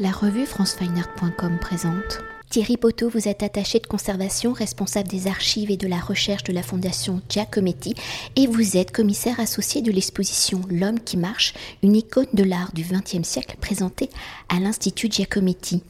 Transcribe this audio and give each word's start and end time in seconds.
La 0.00 0.12
revue 0.12 0.46
francefineart.com 0.46 1.58
présente. 1.60 2.20
Thierry 2.50 2.76
Poteau, 2.76 3.08
vous 3.08 3.26
êtes 3.26 3.42
attaché 3.42 3.80
de 3.80 3.86
conservation, 3.88 4.52
responsable 4.52 5.08
des 5.08 5.26
archives 5.26 5.72
et 5.72 5.76
de 5.76 5.88
la 5.88 5.98
recherche 5.98 6.44
de 6.44 6.52
la 6.52 6.62
Fondation 6.62 7.20
Giacometti, 7.28 7.94
et 8.36 8.46
vous 8.46 8.76
êtes 8.76 8.92
commissaire 8.92 9.40
associé 9.40 9.82
de 9.82 9.90
l'exposition 9.90 10.60
L'homme 10.70 11.00
qui 11.00 11.16
marche, 11.16 11.52
une 11.82 11.96
icône 11.96 12.28
de 12.32 12.44
l'art 12.44 12.70
du 12.74 12.84
XXe 12.84 13.26
siècle 13.26 13.56
présentée 13.60 14.08
à 14.48 14.60
l'Institut 14.60 15.10
Giacometti. 15.10 15.82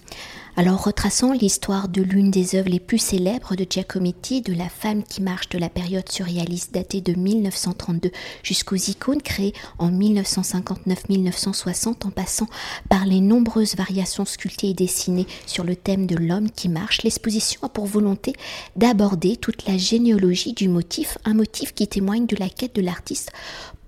Alors, 0.59 0.83
retraçant 0.83 1.33
l'histoire 1.33 1.89
de 1.89 2.03
l'une 2.03 2.33
des 2.33 2.57
œuvres 2.57 2.69
les 2.69 2.81
plus 2.81 2.99
célèbres 2.99 3.55
de 3.55 3.65
Giacometti, 3.65 4.43
de 4.43 4.53
la 4.53 4.69
femme 4.69 5.05
qui 5.05 5.23
marche 5.23 5.49
de 5.51 5.57
la 5.57 5.69
période 5.69 6.11
surréaliste 6.11 6.75
datée 6.75 7.01
de 7.01 7.13
1932 7.13 8.11
jusqu'aux 8.43 8.75
icônes 8.75 9.23
créées 9.23 9.53
en 9.79 9.93
1959-1960 9.93 12.05
en 12.05 12.11
passant 12.11 12.49
par 12.89 13.07
les 13.07 13.21
nombreuses 13.21 13.77
variations 13.77 14.25
sculptées 14.25 14.71
et 14.71 14.75
dessinées 14.75 15.29
sur 15.47 15.63
le 15.63 15.77
thème 15.77 16.09
de 16.09 16.17
l'homme 16.17 16.51
qui 16.51 16.69
marche, 16.69 17.05
l'exposition 17.05 17.61
a 17.63 17.69
pour 17.69 17.87
volonté 17.87 18.33
d'aborder 18.75 19.37
toute 19.37 19.65
la 19.69 19.79
généalogie 19.79 20.55
du 20.55 20.69
motif, 20.69 21.19
un 21.25 21.35
motif 21.35 21.73
qui 21.73 21.87
témoigne 21.87 22.27
de 22.27 22.35
la 22.35 22.49
quête 22.49 22.75
de 22.75 22.83
l'artiste 22.83 23.31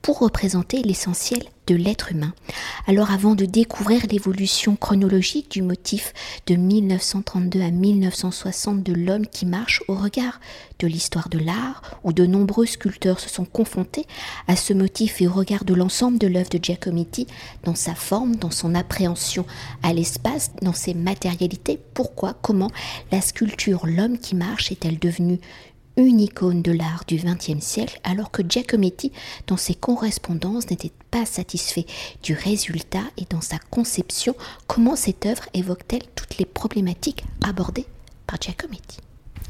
pour 0.02 0.20
représenter 0.20 0.82
l'essentiel 0.82 1.42
l'être 1.74 2.12
humain. 2.12 2.32
Alors 2.86 3.10
avant 3.10 3.34
de 3.34 3.44
découvrir 3.44 4.02
l'évolution 4.10 4.76
chronologique 4.76 5.50
du 5.50 5.62
motif 5.62 6.12
de 6.46 6.56
1932 6.56 7.60
à 7.60 7.70
1960 7.70 8.82
de 8.82 8.92
l'homme 8.92 9.26
qui 9.26 9.46
marche 9.46 9.82
au 9.88 9.94
regard 9.94 10.40
de 10.78 10.86
l'histoire 10.86 11.28
de 11.28 11.38
l'art, 11.38 11.82
où 12.04 12.12
de 12.12 12.26
nombreux 12.26 12.66
sculpteurs 12.66 13.20
se 13.20 13.28
sont 13.28 13.44
confrontés 13.44 14.06
à 14.48 14.56
ce 14.56 14.72
motif 14.72 15.20
et 15.20 15.28
au 15.28 15.32
regard 15.32 15.64
de 15.64 15.74
l'ensemble 15.74 16.18
de 16.18 16.26
l'œuvre 16.26 16.50
de 16.50 16.58
Giacometti, 16.62 17.26
dans 17.64 17.74
sa 17.74 17.94
forme, 17.94 18.36
dans 18.36 18.50
son 18.50 18.74
appréhension 18.74 19.44
à 19.82 19.92
l'espace, 19.92 20.52
dans 20.62 20.72
ses 20.72 20.94
matérialités, 20.94 21.78
pourquoi, 21.94 22.34
comment 22.40 22.70
la 23.12 23.20
sculpture 23.20 23.86
L'homme 23.86 24.18
qui 24.18 24.34
marche 24.34 24.72
est-elle 24.72 24.98
devenue 24.98 25.38
une 26.04 26.20
icône 26.20 26.62
de 26.62 26.72
l'art 26.72 27.04
du 27.06 27.16
XXe 27.16 27.64
siècle, 27.64 28.00
alors 28.04 28.30
que 28.30 28.42
Giacometti, 28.46 29.12
dans 29.46 29.56
ses 29.56 29.74
correspondances, 29.74 30.70
n'était 30.70 30.92
pas 31.10 31.26
satisfait 31.26 31.86
du 32.22 32.34
résultat 32.34 33.02
et 33.16 33.24
dans 33.30 33.40
sa 33.40 33.58
conception, 33.70 34.34
comment 34.66 34.96
cette 34.96 35.26
œuvre 35.26 35.44
évoque-t-elle 35.54 36.02
toutes 36.14 36.38
les 36.38 36.44
problématiques 36.44 37.24
abordées 37.42 37.86
par 38.26 38.40
Giacometti? 38.40 38.98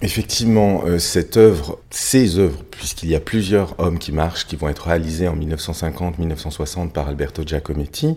Effectivement, 0.03 0.83
euh, 0.87 0.99
cette 0.99 1.37
œuvre, 1.37 1.79
ces 1.91 2.39
œuvres, 2.39 2.63
puisqu'il 2.71 3.11
y 3.11 3.15
a 3.15 3.21
plusieurs 3.21 3.79
hommes 3.79 3.99
qui 3.99 4.13
marchent, 4.13 4.47
qui 4.47 4.57
vont 4.57 4.71
être 4.71 4.87
réalisés 4.87 5.29
en 5.29 5.37
1950-1960 5.37 6.91
par 6.91 7.09
Alberto 7.09 7.43
Giacometti, 7.45 8.17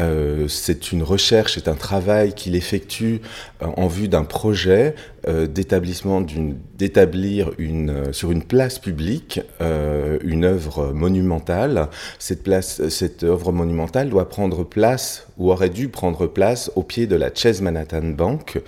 euh, 0.00 0.46
c'est 0.48 0.92
une 0.92 1.02
recherche, 1.02 1.54
c'est 1.54 1.68
un 1.68 1.74
travail 1.74 2.32
qu'il 2.32 2.54
effectue 2.54 3.20
euh, 3.62 3.66
en 3.76 3.88
vue 3.88 4.08
d'un 4.08 4.22
projet 4.22 4.94
euh, 5.26 5.46
d'établissement 5.48 6.20
d'établir 6.20 7.50
une 7.58 8.12
sur 8.12 8.30
une 8.30 8.44
place 8.44 8.78
publique 8.78 9.40
une 9.60 10.44
œuvre 10.44 10.92
monumentale. 10.92 11.88
Cette 12.18 12.42
place, 12.42 12.88
cette 12.88 13.24
œuvre 13.24 13.52
monumentale 13.52 14.10
doit 14.10 14.28
prendre 14.28 14.64
place 14.64 15.26
ou 15.38 15.50
aurait 15.50 15.70
dû 15.70 15.88
prendre 15.88 16.26
place 16.26 16.70
au 16.76 16.82
pied 16.82 17.06
de 17.06 17.16
la 17.16 17.34
Chase 17.34 17.60
Manhattan 17.60 18.02
Bank, 18.02 18.60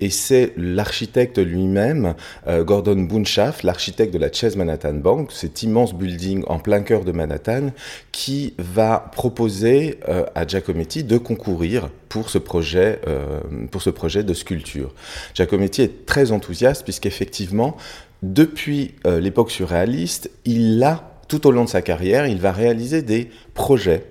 et 0.00 0.10
c'est 0.10 0.52
l'architecte 0.56 1.38
lui-même, 1.38 2.14
Gordon 2.60 3.02
Bunshaft, 3.02 3.62
l'architecte 3.62 4.12
de 4.12 4.18
la 4.18 4.32
Chase 4.32 4.56
Manhattan 4.56 4.94
Bank, 4.94 5.30
cet 5.32 5.62
immense 5.62 5.94
building 5.94 6.44
en 6.46 6.58
plein 6.58 6.80
cœur 6.80 7.04
de 7.04 7.12
Manhattan, 7.12 7.70
qui 8.12 8.54
va 8.58 9.10
proposer 9.12 10.00
à 10.34 10.46
De 10.78 11.18
concourir 11.18 11.90
pour 12.08 12.30
ce 12.30 12.38
projet, 12.38 13.00
euh, 13.08 13.40
pour 13.70 13.82
ce 13.82 13.90
projet 13.90 14.22
de 14.22 14.32
sculpture. 14.32 14.94
Giacometti 15.34 15.82
est 15.82 16.06
très 16.06 16.30
enthousiaste 16.30 16.84
puisqu'effectivement, 16.84 17.76
depuis 18.22 18.94
euh, 19.04 19.18
l'époque 19.18 19.50
surréaliste, 19.50 20.30
il 20.44 20.82
a, 20.84 21.20
tout 21.26 21.48
au 21.48 21.50
long 21.50 21.64
de 21.64 21.68
sa 21.68 21.82
carrière, 21.82 22.28
il 22.28 22.38
va 22.38 22.52
réaliser 22.52 23.02
des 23.02 23.28
projets 23.54 24.04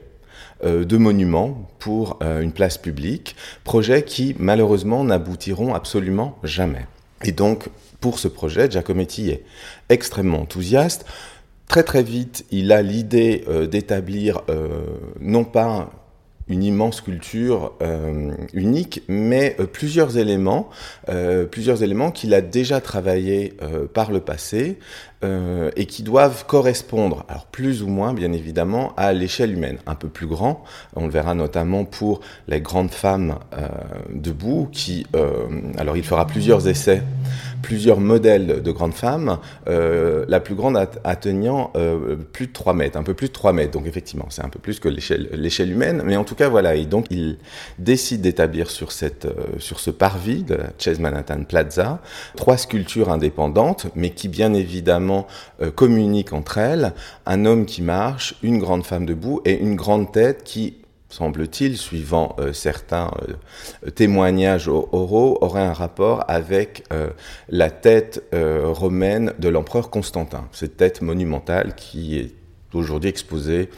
euh, 0.65 0.83
de 0.83 0.97
monuments 0.97 1.69
pour 1.79 2.19
une 2.21 2.51
place 2.51 2.77
publique, 2.77 3.37
projets 3.63 4.03
qui 4.03 4.35
malheureusement 4.37 5.05
n'aboutiront 5.05 5.73
absolument 5.73 6.37
jamais. 6.43 6.85
Et 7.23 7.31
donc, 7.31 7.69
pour 8.01 8.19
ce 8.19 8.27
projet, 8.27 8.69
Giacometti 8.69 9.29
est 9.29 9.43
extrêmement 9.87 10.41
enthousiaste. 10.41 11.05
Très 11.69 11.83
très 11.83 12.03
vite, 12.03 12.45
il 12.51 12.73
a 12.73 12.81
l'idée 12.81 13.43
d'établir 13.69 14.41
non 15.19 15.43
pas 15.43 15.89
une 16.49 16.63
immense 16.63 17.01
culture 17.01 17.73
euh, 17.81 18.31
unique, 18.53 19.03
mais 19.07 19.55
euh, 19.59 19.65
plusieurs 19.65 20.17
éléments, 20.17 20.69
euh, 21.09 21.45
plusieurs 21.45 21.83
éléments 21.83 22.11
qu'il 22.11 22.33
a 22.33 22.41
déjà 22.41 22.81
travaillé 22.81 23.53
par 23.93 24.11
le 24.11 24.19
passé 24.19 24.77
et 25.23 25.85
qui 25.87 26.03
doivent 26.03 26.45
correspondre, 26.45 27.25
alors 27.27 27.45
plus 27.47 27.81
ou 27.81 27.87
moins 27.87 28.13
bien 28.13 28.31
évidemment, 28.33 28.93
à 28.97 29.13
l'échelle 29.13 29.51
humaine, 29.51 29.77
un 29.87 29.95
peu 29.95 30.09
plus 30.09 30.27
grand. 30.27 30.63
On 30.95 31.05
le 31.05 31.11
verra 31.11 31.33
notamment 31.33 31.85
pour 31.85 32.21
les 32.47 32.61
grandes 32.61 32.91
femmes 32.91 33.39
debout, 34.13 34.69
qui, 34.71 35.05
alors 35.77 35.97
il 35.97 36.03
fera 36.03 36.27
plusieurs 36.27 36.67
essais 36.67 37.01
plusieurs 37.67 37.99
modèles 37.99 38.63
de 38.63 38.71
grandes 38.71 38.93
femmes, 38.93 39.39
euh, 39.67 40.23
la 40.29 40.39
plus 40.39 40.55
grande 40.55 40.77
atteignant 41.03 41.73
euh, 41.75 42.15
plus 42.15 42.47
de 42.47 42.53
3 42.53 42.73
mètres, 42.73 42.97
un 42.97 43.03
peu 43.03 43.13
plus 43.13 43.27
de 43.27 43.33
3 43.33 43.51
mètres. 43.51 43.71
Donc 43.71 43.85
effectivement, 43.87 44.27
c'est 44.29 44.41
un 44.41 44.47
peu 44.47 44.57
plus 44.57 44.79
que 44.79 44.87
l'échelle 44.87 45.69
humaine. 45.69 46.01
Mais 46.05 46.15
en 46.15 46.23
tout 46.23 46.35
cas, 46.35 46.47
voilà. 46.47 46.75
Et 46.75 46.85
donc, 46.85 47.07
il 47.09 47.39
décide 47.77 48.21
d'établir 48.21 48.69
sur, 48.69 48.93
cette, 48.93 49.25
euh, 49.25 49.59
sur 49.59 49.81
ce 49.81 49.91
parvis 49.91 50.43
de 50.43 50.57
Chase 50.79 51.01
Manhattan 51.01 51.43
Plaza 51.43 51.99
trois 52.37 52.55
sculptures 52.55 53.09
indépendantes, 53.09 53.87
mais 53.95 54.11
qui 54.11 54.29
bien 54.29 54.53
évidemment 54.53 55.27
communiquent 55.75 56.31
entre 56.31 56.59
elles. 56.59 56.93
Un 57.25 57.43
homme 57.43 57.65
qui 57.65 57.81
marche, 57.81 58.35
une 58.43 58.59
grande 58.59 58.85
femme 58.85 59.05
debout 59.05 59.41
et 59.43 59.59
une 59.59 59.75
grande 59.75 60.13
tête 60.13 60.45
qui 60.45 60.77
semble-t-il, 61.09 61.77
suivant 61.77 62.35
euh, 62.39 62.53
certains 62.53 63.11
euh, 63.85 63.89
témoignages 63.91 64.67
oraux, 64.67 65.37
aurait 65.41 65.61
un 65.61 65.73
rapport 65.73 66.25
avec 66.27 66.83
euh, 66.91 67.09
la 67.49 67.69
tête 67.69 68.23
romaine 68.33 69.33
de 69.39 69.49
l'empereur 69.49 69.89
Constantin, 69.89 70.47
cette 70.51 70.77
tête 70.77 71.01
monumentale 71.01 71.75
qui 71.75 72.17
est 72.17 72.33
aujourd'hui 72.73 73.09
exposée 73.09 73.69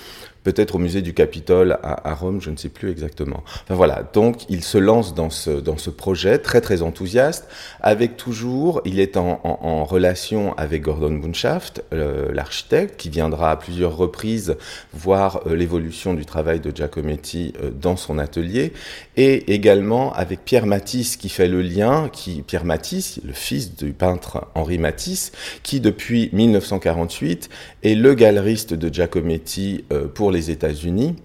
peut-être 0.44 0.76
au 0.76 0.80
musée 0.80 1.02
du 1.02 1.14
Capitole 1.14 1.78
à, 1.84 2.14
Rome, 2.14 2.42
je 2.42 2.50
ne 2.50 2.58
sais 2.58 2.70
plus 2.70 2.90
exactement. 2.90 3.44
Enfin 3.64 3.76
voilà, 3.76 4.04
donc 4.14 4.50
il 4.50 4.64
se 4.64 4.78
lance 4.78 5.14
dans 5.14 5.30
ce, 5.30 5.52
dans 5.52 5.78
ce 5.78 5.90
projet 5.90 6.38
très 6.38 6.62
très 6.62 6.82
enthousiaste, 6.82 7.48
avec 7.82 8.18
toujours, 8.18 8.82
il 8.86 9.00
est 9.00 9.18
en, 9.18 9.40
en, 9.44 9.86
relation 9.86 10.54
avec 10.58 10.84
Gordon 10.84 11.14
Bunshaft, 11.14 11.84
l'architecte, 11.92 12.98
qui 12.98 13.10
viendra 13.10 13.52
à 13.52 13.56
plusieurs 13.56 13.96
reprises 13.96 14.56
voir 14.94 15.42
euh, 15.46 15.56
l'évolution 15.56 16.14
du 16.14 16.26
travail 16.26 16.60
de 16.60 16.76
Giacometti 16.76 17.54
euh, 17.62 17.72
dans 17.72 17.96
son 17.96 18.20
atelier, 18.20 18.74
et 19.18 19.54
également 19.54 20.14
avec 20.14 20.44
Pierre 20.46 20.66
Matisse 20.66 21.18
qui 21.18 21.30
fait 21.30 21.48
le 21.48 21.62
lien, 21.62 22.10
qui 22.12 22.42
Pierre 22.42 22.66
Matisse, 22.66 23.20
le 23.26 23.34
fils 23.34 23.76
du 23.76 23.92
peintre 23.92 24.48
Henri 24.56 24.78
Matisse, 24.78 25.32
qui 25.64 25.80
depuis 25.80 26.30
1948 26.34 27.50
est 27.84 27.96
le 27.96 28.14
galeriste 28.14 28.74
de 28.74 28.94
Giacometti 28.94 29.86
euh, 29.92 30.08
les 30.32 30.52
États-Unis 30.52 31.16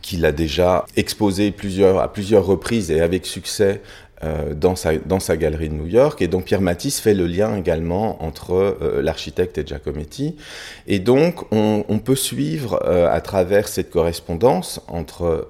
qu'il 0.00 0.24
a 0.26 0.32
déjà 0.32 0.84
exposé 0.96 1.52
plusieurs, 1.52 2.00
à 2.00 2.12
plusieurs 2.12 2.44
reprises 2.44 2.90
et 2.90 3.00
avec 3.00 3.24
succès 3.24 3.80
euh, 4.24 4.54
dans, 4.54 4.76
sa, 4.76 4.96
dans 4.98 5.18
sa 5.18 5.36
galerie 5.36 5.68
de 5.68 5.74
New 5.74 5.88
York. 5.88 6.22
Et 6.22 6.28
donc 6.28 6.44
Pierre 6.44 6.60
Matisse 6.60 7.00
fait 7.00 7.14
le 7.14 7.26
lien 7.26 7.56
également 7.56 8.22
entre 8.22 8.52
euh, 8.52 9.02
l'architecte 9.02 9.58
et 9.58 9.66
Giacometti. 9.66 10.36
Et 10.86 11.00
donc 11.00 11.42
on, 11.52 11.84
on 11.88 11.98
peut 11.98 12.14
suivre 12.14 12.80
euh, 12.84 13.12
à 13.12 13.20
travers 13.20 13.66
cette 13.66 13.90
correspondance 13.90 14.80
entre, 14.86 15.48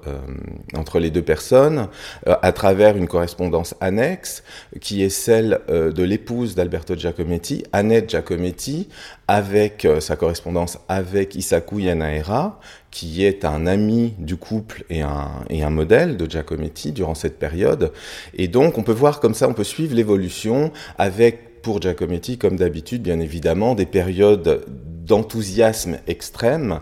entre 0.75 0.99
les 0.99 1.11
deux 1.11 1.21
personnes, 1.21 1.87
à 2.25 2.51
travers 2.51 2.97
une 2.97 3.07
correspondance 3.07 3.75
annexe 3.79 4.43
qui 4.81 5.03
est 5.03 5.09
celle 5.09 5.59
de 5.67 6.03
l'épouse 6.03 6.55
d'Alberto 6.55 6.95
Giacometti, 6.95 7.63
Annette 7.73 8.09
Giacometti, 8.09 8.89
avec 9.27 9.87
sa 9.99 10.15
correspondance 10.15 10.79
avec 10.87 11.35
Isaku 11.35 11.79
Yanaera, 11.79 12.59
qui 12.93 13.25
est 13.25 13.43
un 13.43 13.65
ami 13.65 14.13
du 14.19 14.37
couple 14.37 14.85
et 14.91 15.01
un, 15.01 15.31
et 15.49 15.63
un 15.63 15.71
modèle 15.71 16.15
de 16.15 16.29
Giacometti 16.29 16.91
durant 16.91 17.15
cette 17.15 17.39
période. 17.39 17.91
Et 18.35 18.47
donc, 18.47 18.77
on 18.77 18.83
peut 18.83 18.93
voir 18.93 19.19
comme 19.19 19.33
ça, 19.33 19.49
on 19.49 19.53
peut 19.53 19.63
suivre 19.63 19.95
l'évolution 19.95 20.71
avec, 20.99 21.61
pour 21.63 21.81
Giacometti, 21.81 22.37
comme 22.37 22.55
d'habitude, 22.55 23.01
bien 23.01 23.19
évidemment, 23.19 23.73
des 23.73 23.87
périodes 23.87 24.63
d'enthousiasme 25.05 25.97
extrême 26.07 26.79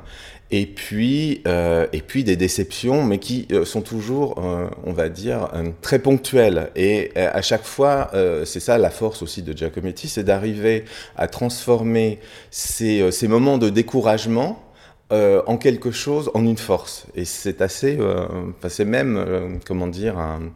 et 0.51 0.65
puis 0.65 1.41
euh, 1.47 1.87
et 1.93 2.01
puis 2.01 2.25
des 2.25 2.35
déceptions, 2.35 3.05
mais 3.05 3.17
qui 3.17 3.47
euh, 3.53 3.63
sont 3.63 3.81
toujours, 3.81 4.35
euh, 4.43 4.67
on 4.83 4.91
va 4.91 5.07
dire, 5.07 5.47
très 5.81 5.99
ponctuelles. 5.99 6.71
Et 6.75 7.11
à 7.15 7.41
chaque 7.41 7.63
fois, 7.63 8.11
c'est 8.43 8.59
ça 8.59 8.77
la 8.77 8.89
force 8.89 9.21
aussi 9.21 9.43
de 9.43 9.57
Giacometti, 9.57 10.09
c'est 10.09 10.25
d'arriver 10.25 10.83
à 11.15 11.27
transformer 11.27 12.19
ces, 12.49 13.11
ces 13.11 13.29
moments 13.29 13.57
de 13.57 13.69
découragement 13.69 14.61
euh, 15.11 15.41
en 15.45 15.57
quelque 15.57 15.91
chose, 15.91 16.31
en 16.35 16.45
une 16.45 16.57
force. 16.57 17.05
Et 17.15 17.25
c'est 17.25 17.61
assez, 17.61 17.97
euh, 17.99 18.25
c'est 18.69 18.85
même, 18.85 19.17
euh, 19.17 19.57
comment 19.65 19.87
dire, 19.87 20.15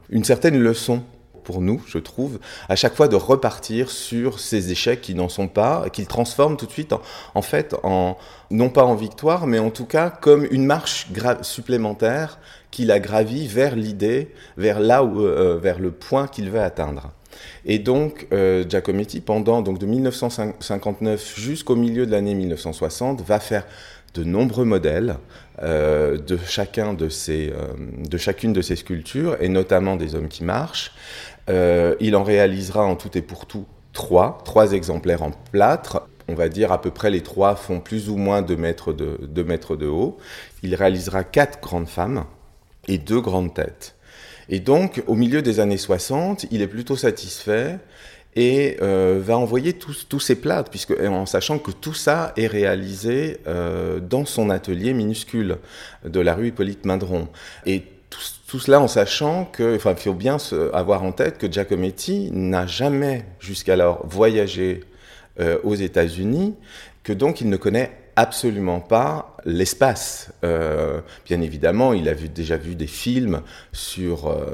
une 0.09 0.23
certaine 0.23 0.57
leçon 0.57 1.03
pour 1.43 1.59
nous, 1.59 1.83
je 1.85 1.97
trouve, 1.97 2.39
à 2.69 2.77
chaque 2.77 2.95
fois 2.95 3.09
de 3.09 3.17
repartir 3.17 3.91
sur 3.91 4.39
ces 4.39 4.71
échecs 4.71 5.01
qui 5.01 5.13
n'en 5.13 5.27
sont 5.27 5.49
pas, 5.49 5.89
qu'ils 5.91 6.07
transforment 6.07 6.55
tout 6.55 6.67
de 6.67 6.71
suite 6.71 6.93
en, 7.35 7.41
fait 7.41 7.75
en, 7.83 8.17
non 8.49 8.69
pas 8.69 8.85
en 8.85 8.95
victoire, 8.95 9.45
mais 9.45 9.59
en 9.59 9.71
tout 9.71 9.85
cas 9.85 10.09
comme 10.09 10.47
une 10.49 10.65
marche 10.65 11.07
supplémentaire 11.41 12.39
qu'il 12.71 12.91
a 12.91 12.99
gravi 12.99 13.47
vers 13.47 13.75
l'idée, 13.75 14.31
vers 14.57 14.79
là 14.79 15.03
où, 15.03 15.19
vers 15.59 15.79
le 15.79 15.91
point 15.91 16.27
qu'il 16.27 16.49
veut 16.49 16.61
atteindre. 16.61 17.11
Et 17.65 17.77
donc, 17.77 18.27
Giacometti, 18.31 19.21
pendant 19.21 19.61
donc 19.61 19.77
de 19.77 19.85
1959 19.85 21.35
jusqu'au 21.37 21.75
milieu 21.75 22.07
de 22.07 22.11
l'année 22.11 22.33
1960, 22.33 23.21
va 23.21 23.39
faire 23.39 23.65
de 24.15 24.23
nombreux 24.23 24.65
modèles 24.65 25.17
euh, 25.61 26.17
de, 26.17 26.37
chacun 26.37 26.93
de, 26.93 27.09
ces, 27.09 27.51
euh, 27.51 27.73
de 28.09 28.17
chacune 28.17 28.53
de 28.53 28.61
ces 28.61 28.75
sculptures, 28.75 29.37
et 29.39 29.49
notamment 29.49 29.95
des 29.95 30.15
hommes 30.15 30.27
qui 30.27 30.43
marchent. 30.43 30.91
Euh, 31.49 31.95
il 31.99 32.15
en 32.15 32.23
réalisera 32.23 32.83
en 32.83 32.95
tout 32.95 33.17
et 33.17 33.21
pour 33.21 33.45
tout 33.45 33.65
trois, 33.93 34.41
trois 34.43 34.73
exemplaires 34.73 35.21
en 35.21 35.31
plâtre. 35.51 36.07
On 36.27 36.33
va 36.33 36.49
dire 36.49 36.71
à 36.71 36.81
peu 36.81 36.91
près 36.91 37.11
les 37.11 37.21
trois 37.21 37.55
font 37.55 37.79
plus 37.79 38.09
ou 38.09 38.17
moins 38.17 38.41
2 38.41 38.55
mètres 38.55 38.93
de, 38.93 39.19
2 39.21 39.43
mètres 39.43 39.75
de 39.75 39.85
haut. 39.85 40.17
Il 40.63 40.73
réalisera 40.73 41.23
quatre 41.23 41.61
grandes 41.61 41.87
femmes 41.87 42.25
et 42.87 42.97
deux 42.97 43.21
grandes 43.21 43.53
têtes. 43.53 43.95
Et 44.49 44.59
donc, 44.59 45.03
au 45.07 45.15
milieu 45.15 45.41
des 45.41 45.59
années 45.59 45.77
60, 45.77 46.47
il 46.51 46.61
est 46.61 46.67
plutôt 46.67 46.95
satisfait 46.95 47.79
et 48.35 48.77
euh, 48.81 49.21
va 49.23 49.37
envoyer 49.37 49.73
tous, 49.73 50.19
ses 50.19 50.35
plâtres, 50.35 50.69
puisque, 50.69 50.91
en 50.91 51.25
sachant 51.25 51.57
que 51.57 51.71
tout 51.71 51.93
ça 51.93 52.33
est 52.35 52.47
réalisé 52.47 53.37
euh, 53.47 53.99
dans 53.99 54.25
son 54.25 54.49
atelier 54.49 54.93
minuscule 54.93 55.57
de 56.03 56.19
la 56.19 56.35
rue 56.35 56.47
Hippolyte 56.47 56.85
Mindron. 56.85 57.27
Et 57.65 57.83
tout, 58.09 58.19
tout 58.47 58.59
cela 58.59 58.81
en 58.81 58.87
sachant 58.87 59.45
que, 59.45 59.75
enfin, 59.75 59.91
il 59.91 59.97
faut 59.97 60.13
bien 60.13 60.37
avoir 60.73 61.03
en 61.03 61.11
tête 61.11 61.37
que 61.37 61.51
Giacometti 61.51 62.29
n'a 62.31 62.67
jamais 62.67 63.25
jusqu'alors 63.39 64.05
voyagé 64.05 64.83
euh, 65.39 65.57
aux 65.63 65.75
États-Unis, 65.75 66.55
que 67.03 67.11
donc 67.11 67.41
il 67.41 67.49
ne 67.49 67.57
connaît 67.57 67.91
absolument 68.15 68.79
pas 68.79 69.35
l'espace. 69.45 70.31
Euh, 70.43 71.01
bien 71.25 71.41
évidemment, 71.41 71.93
il 71.93 72.09
a 72.09 72.13
vu, 72.13 72.29
déjà 72.29 72.57
vu 72.57 72.75
des 72.75 72.87
films 72.87 73.41
sur, 73.73 74.27
euh, 74.27 74.45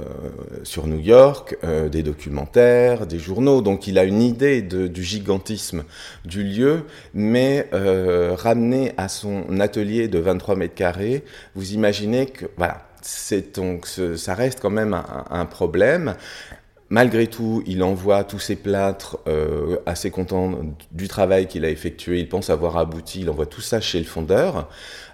sur 0.63 0.87
New 0.87 0.99
York, 0.99 1.57
euh, 1.63 1.87
des 1.87 2.03
documentaires, 2.03 3.07
des 3.07 3.19
journaux, 3.19 3.61
donc 3.61 3.87
il 3.87 3.97
a 3.97 4.03
une 4.03 4.21
idée 4.21 4.61
de, 4.61 4.87
du 4.87 5.03
gigantisme 5.03 5.83
du 6.25 6.43
lieu, 6.43 6.83
mais 7.13 7.69
euh, 7.73 8.35
ramené 8.35 8.93
à 8.97 9.07
son 9.07 9.59
atelier 9.59 10.07
de 10.07 10.19
23 10.19 10.55
mètres 10.55 10.75
carrés, 10.75 11.23
vous 11.55 11.73
imaginez 11.73 12.25
que, 12.25 12.45
voilà, 12.57 12.87
c'est 13.01 13.55
donc, 13.55 13.87
ça 13.87 14.35
reste 14.35 14.59
quand 14.61 14.69
même 14.69 14.93
un, 14.93 15.25
un 15.29 15.45
problème. 15.45 16.15
Malgré 16.91 17.27
tout, 17.27 17.63
il 17.65 17.83
envoie 17.83 18.25
tous 18.25 18.39
ses 18.39 18.57
plâtres, 18.57 19.17
euh, 19.25 19.77
assez 19.85 20.11
content 20.11 20.59
du 20.91 21.07
travail 21.07 21.47
qu'il 21.47 21.63
a 21.63 21.69
effectué. 21.69 22.19
Il 22.19 22.27
pense 22.27 22.49
avoir 22.49 22.75
abouti. 22.75 23.21
Il 23.21 23.29
envoie 23.29 23.45
tout 23.45 23.61
ça 23.61 23.79
chez 23.79 23.97
le 23.97 24.03
fondeur. 24.03 24.67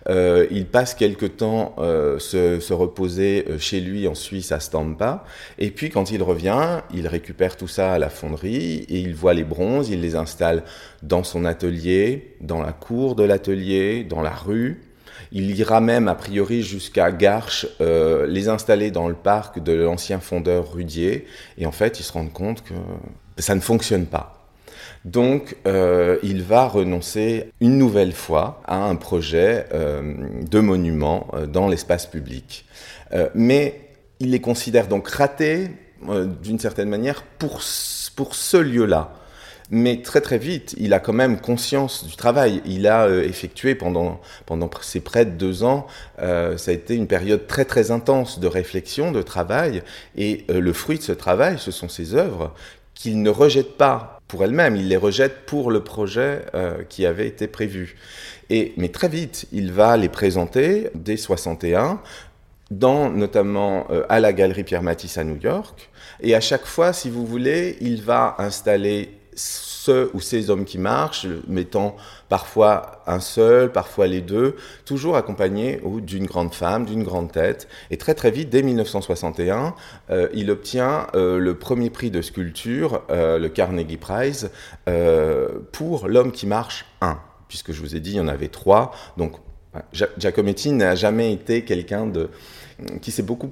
Euh, 0.10 0.48
il 0.50 0.66
passe 0.66 0.96
quelque 0.96 1.28
temps 1.28 1.76
euh, 1.78 2.18
se, 2.18 2.60
se, 2.60 2.74
reposer 2.74 3.46
euh, 3.48 3.60
chez 3.60 3.80
lui 3.80 4.08
en 4.08 4.16
Suisse 4.16 4.52
à 4.52 4.60
Stampa. 4.60 5.24
Et 5.60 5.70
puis 5.70 5.92
quand 5.92 6.10
il 6.10 6.24
revient, 6.24 6.82
il 6.96 7.08
récupère 7.08 7.58
tout 7.58 7.68
ça 7.68 7.94
à 7.94 8.00
la 8.00 8.10
fonderie 8.10 8.86
et 8.90 8.98
il 8.98 9.14
voit 9.14 9.36
les 9.36 9.44
bronzes. 9.44 9.90
Il 9.90 10.02
les 10.02 10.16
installe 10.16 10.64
dans 11.04 11.24
son 11.24 11.46
atelier, 11.46 12.36
dans 12.42 12.64
la 12.64 12.74
cour 12.74 13.14
de 13.14 13.22
l'atelier, 13.22 14.04
dans 14.04 14.24
la 14.24 14.34
rue. 14.34 14.87
Il 15.32 15.58
ira 15.58 15.82
même, 15.82 16.08
a 16.08 16.16
priori, 16.16 16.64
jusqu'à 16.64 17.12
Garches, 17.12 17.68
euh, 17.82 18.26
les 18.28 18.48
installer 18.50 18.92
dans 18.92 19.08
le 19.08 19.16
parc 19.16 19.62
de 19.62 19.74
l'ancien 19.74 20.20
fondeur 20.20 20.74
Rudier. 20.74 21.26
Et 21.58 21.66
en 21.66 21.72
fait, 21.72 22.00
il 22.00 22.04
se 22.04 22.14
rend 22.14 22.28
compte 22.28 22.64
que 22.64 22.74
ça 23.38 23.56
ne 23.56 23.60
fonctionne 23.60 24.06
pas. 24.06 24.48
Donc, 25.06 25.56
euh, 25.68 26.18
il 26.24 26.44
va 26.44 26.68
renoncer 26.68 27.52
une 27.62 27.78
nouvelle 27.78 28.14
fois 28.14 28.62
à 28.66 28.78
un 28.78 28.96
projet 28.96 29.66
euh, 29.74 30.14
de 30.50 30.60
monument 30.60 31.28
dans 31.48 31.68
l'espace 31.68 32.06
public. 32.06 32.66
Mais 33.36 33.80
il 34.20 34.32
les 34.32 34.42
considère 34.42 34.88
donc 34.88 35.08
ratés, 35.08 35.70
d'une 36.44 36.60
certaine 36.60 36.90
manière, 36.90 37.24
pour, 37.24 37.62
pour 38.18 38.36
ce 38.36 38.58
lieu-là. 38.58 39.14
Mais 39.70 40.02
très 40.02 40.22
très 40.22 40.38
vite, 40.38 40.76
il 40.78 40.94
a 40.94 41.00
quand 41.00 41.14
même 41.14 41.42
conscience 41.42 42.06
du 42.06 42.16
travail. 42.16 42.62
Il 42.66 42.88
a 42.88 43.06
euh, 43.06 43.24
effectué 43.24 43.76
pendant, 43.76 44.22
pendant 44.46 44.70
ces 44.82 45.02
près 45.02 45.26
de 45.26 45.32
deux 45.32 45.64
ans, 45.64 45.88
euh, 46.20 46.58
ça 46.58 46.72
a 46.72 46.74
été 46.74 46.96
une 46.96 47.08
période 47.08 47.48
très 47.48 47.66
très 47.66 47.92
intense 47.92 48.40
de 48.40 48.48
réflexion, 48.48 49.12
de 49.12 49.22
travail. 49.22 49.84
Et 50.16 50.46
euh, 50.50 50.62
le 50.62 50.72
fruit 50.72 51.00
de 51.00 51.04
ce 51.04 51.12
travail, 51.12 51.58
ce 51.60 51.72
sont 51.72 51.90
ces 51.90 52.16
œuvres 52.16 52.54
qu'il 52.94 53.22
ne 53.22 53.30
rejette 53.30 53.78
pas 53.78 54.22
pour 54.30 54.44
elles-mêmes, 54.44 54.76
il 54.76 54.88
les 54.88 54.98
rejette 54.98 55.46
pour 55.46 55.70
le 55.72 55.84
projet 55.84 56.42
qui 56.90 57.06
avait 57.06 57.28
été 57.28 57.48
prévu. 57.48 57.96
Et, 58.50 58.74
mais 58.76 58.90
très 58.90 59.08
vite, 59.08 59.46
il 59.54 59.72
va 59.72 59.96
les 59.96 60.10
présenter 60.10 60.90
dès 60.96 61.16
61 61.16 62.02
dans 62.72 63.10
notamment 63.10 63.88
à 64.10 64.20
la 64.20 64.34
galerie 64.34 64.64
Pierre 64.64 64.82
Matisse 64.82 65.18
à 65.18 65.24
New 65.24 65.38
York. 65.38 65.90
Et 66.22 66.34
à 66.34 66.42
chaque 66.42 66.66
fois, 66.66 66.92
si 66.92 67.10
vous 67.10 67.26
voulez, 67.26 67.78
il 67.80 68.02
va 68.02 68.36
installer 68.40 69.17
ce 69.38 70.10
ou 70.14 70.20
ces 70.20 70.50
hommes 70.50 70.66
qui 70.66 70.78
marchent, 70.78 71.28
mettant 71.48 71.96
parfois 72.28 73.04
un 73.08 73.20
seul, 73.20 73.72
parfois 73.72 74.08
les 74.08 74.22
deux, 74.22 74.56
toujours 74.84 75.16
accompagné 75.16 75.80
d'une 76.02 76.26
grande 76.26 76.54
femme, 76.54 76.86
d'une 76.86 77.04
grande 77.04 77.32
tête. 77.32 77.68
Et 77.92 77.98
très 77.98 78.14
très 78.14 78.32
vite, 78.32 78.50
dès 78.50 78.64
1961, 78.64 79.76
euh, 80.10 80.28
il 80.34 80.52
obtient 80.52 81.08
euh, 81.16 81.38
le 81.40 81.58
premier 81.58 81.90
prix 81.90 82.12
de 82.12 82.22
sculpture, 82.22 83.04
euh, 83.10 83.38
le 83.38 83.48
Carnegie 83.50 83.98
Prize, 83.98 84.50
pour 85.72 86.08
L'homme 86.08 86.32
qui 86.32 86.48
marche 86.48 86.86
1, 87.02 87.20
puisque 87.48 87.72
je 87.72 87.82
vous 87.82 87.96
ai 87.96 88.00
dit, 88.00 88.12
il 88.12 88.18
y 88.18 88.20
en 88.20 88.28
avait 88.28 88.48
trois. 88.48 88.92
Donc 89.18 89.34
Giacometti 90.18 90.72
n'a 90.72 90.96
jamais 90.96 91.32
été 91.32 91.64
quelqu'un 91.64 92.08
de 92.08 92.30
qui 93.02 93.12
s'est 93.12 93.24
beaucoup 93.24 93.52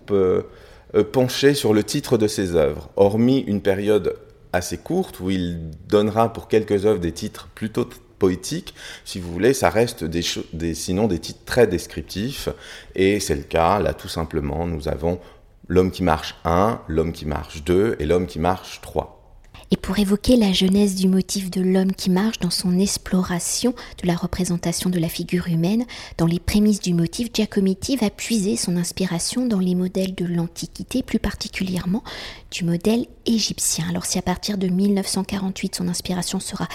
penché 1.12 1.54
sur 1.54 1.74
le 1.74 1.84
titre 1.84 2.18
de 2.18 2.28
ses 2.28 2.56
œuvres, 2.56 2.90
hormis 2.96 3.40
une 3.40 3.62
période 3.62 4.16
assez 4.56 4.78
courte 4.78 5.19
où 5.19 5.30
il 5.30 5.72
donnera 5.88 6.31
pour 6.34 6.48
quelques 6.48 6.86
œuvres 6.86 7.00
des 7.00 7.12
titres 7.12 7.48
plutôt 7.56 7.88
poétiques. 8.19 8.74
Si 9.04 9.19
vous 9.19 9.31
voulez, 9.31 9.54
ça 9.54 9.69
reste 9.69 10.04
des, 10.04 10.22
des, 10.54 10.74
sinon 10.74 11.07
des 11.07 11.19
titres 11.19 11.46
très 11.46 11.68
descriptifs. 11.68 12.50
Et 12.96 13.19
c'est 13.19 13.36
le 13.36 13.44
cas, 13.44 13.80
là 13.80 13.94
tout 13.94 14.07
simplement, 14.07 14.68
nous 14.68 14.88
avons 14.88 15.19
L'homme 15.68 15.90
qui 15.90 16.04
marche 16.04 16.36
1, 16.46 16.81
L'homme 16.88 17.12
qui 17.12 17.25
marche 17.25 17.63
2 17.63 17.96
et 18.00 18.06
L'homme 18.06 18.28
qui 18.28 18.40
marche 18.40 18.81
3 18.81 19.25
et 19.72 19.78
pour 19.78 19.98
évoquer 20.00 20.38
la 20.38 20.52
jeunesse 20.52 20.95
du 20.95 21.07
motif 21.07 21.50
de 21.50 21.62
l'homme 21.62 21.94
qui 21.94 22.10
marche 22.10 22.40
dans 22.40 22.50
son 22.50 22.80
exploration 22.80 23.74
de 24.02 24.07
la 24.07 24.16
représentation 24.16 24.90
de 24.90 25.00
la 25.00 25.10
figure 25.10 25.48
humaine, 25.48 25.86
dans 26.18 26.26
les 26.26 26.40
prémices 26.40 26.80
du 26.80 26.94
motif, 26.94 27.30
Giacometti 27.34 27.95
va 27.95 28.10
puiser 28.10 28.56
son 28.56 28.78
inspiration 28.78 29.45
dans 29.45 29.60
les 29.60 29.76
modèles 29.76 30.16
de 30.16 30.26
l'Antiquité, 30.26 31.04
plus 31.04 31.19
particulièrement 31.19 32.04
du 32.52 32.64
modèle 32.64 33.06
égyptien. 33.26 33.86
Alors 33.90 34.06
si 34.06 34.18
à 34.19 34.22
partir 34.22 34.57
de 34.57 34.68
1948 34.68 35.76
son 35.76 35.88
inspiration 35.88 36.40
sera 36.40 36.68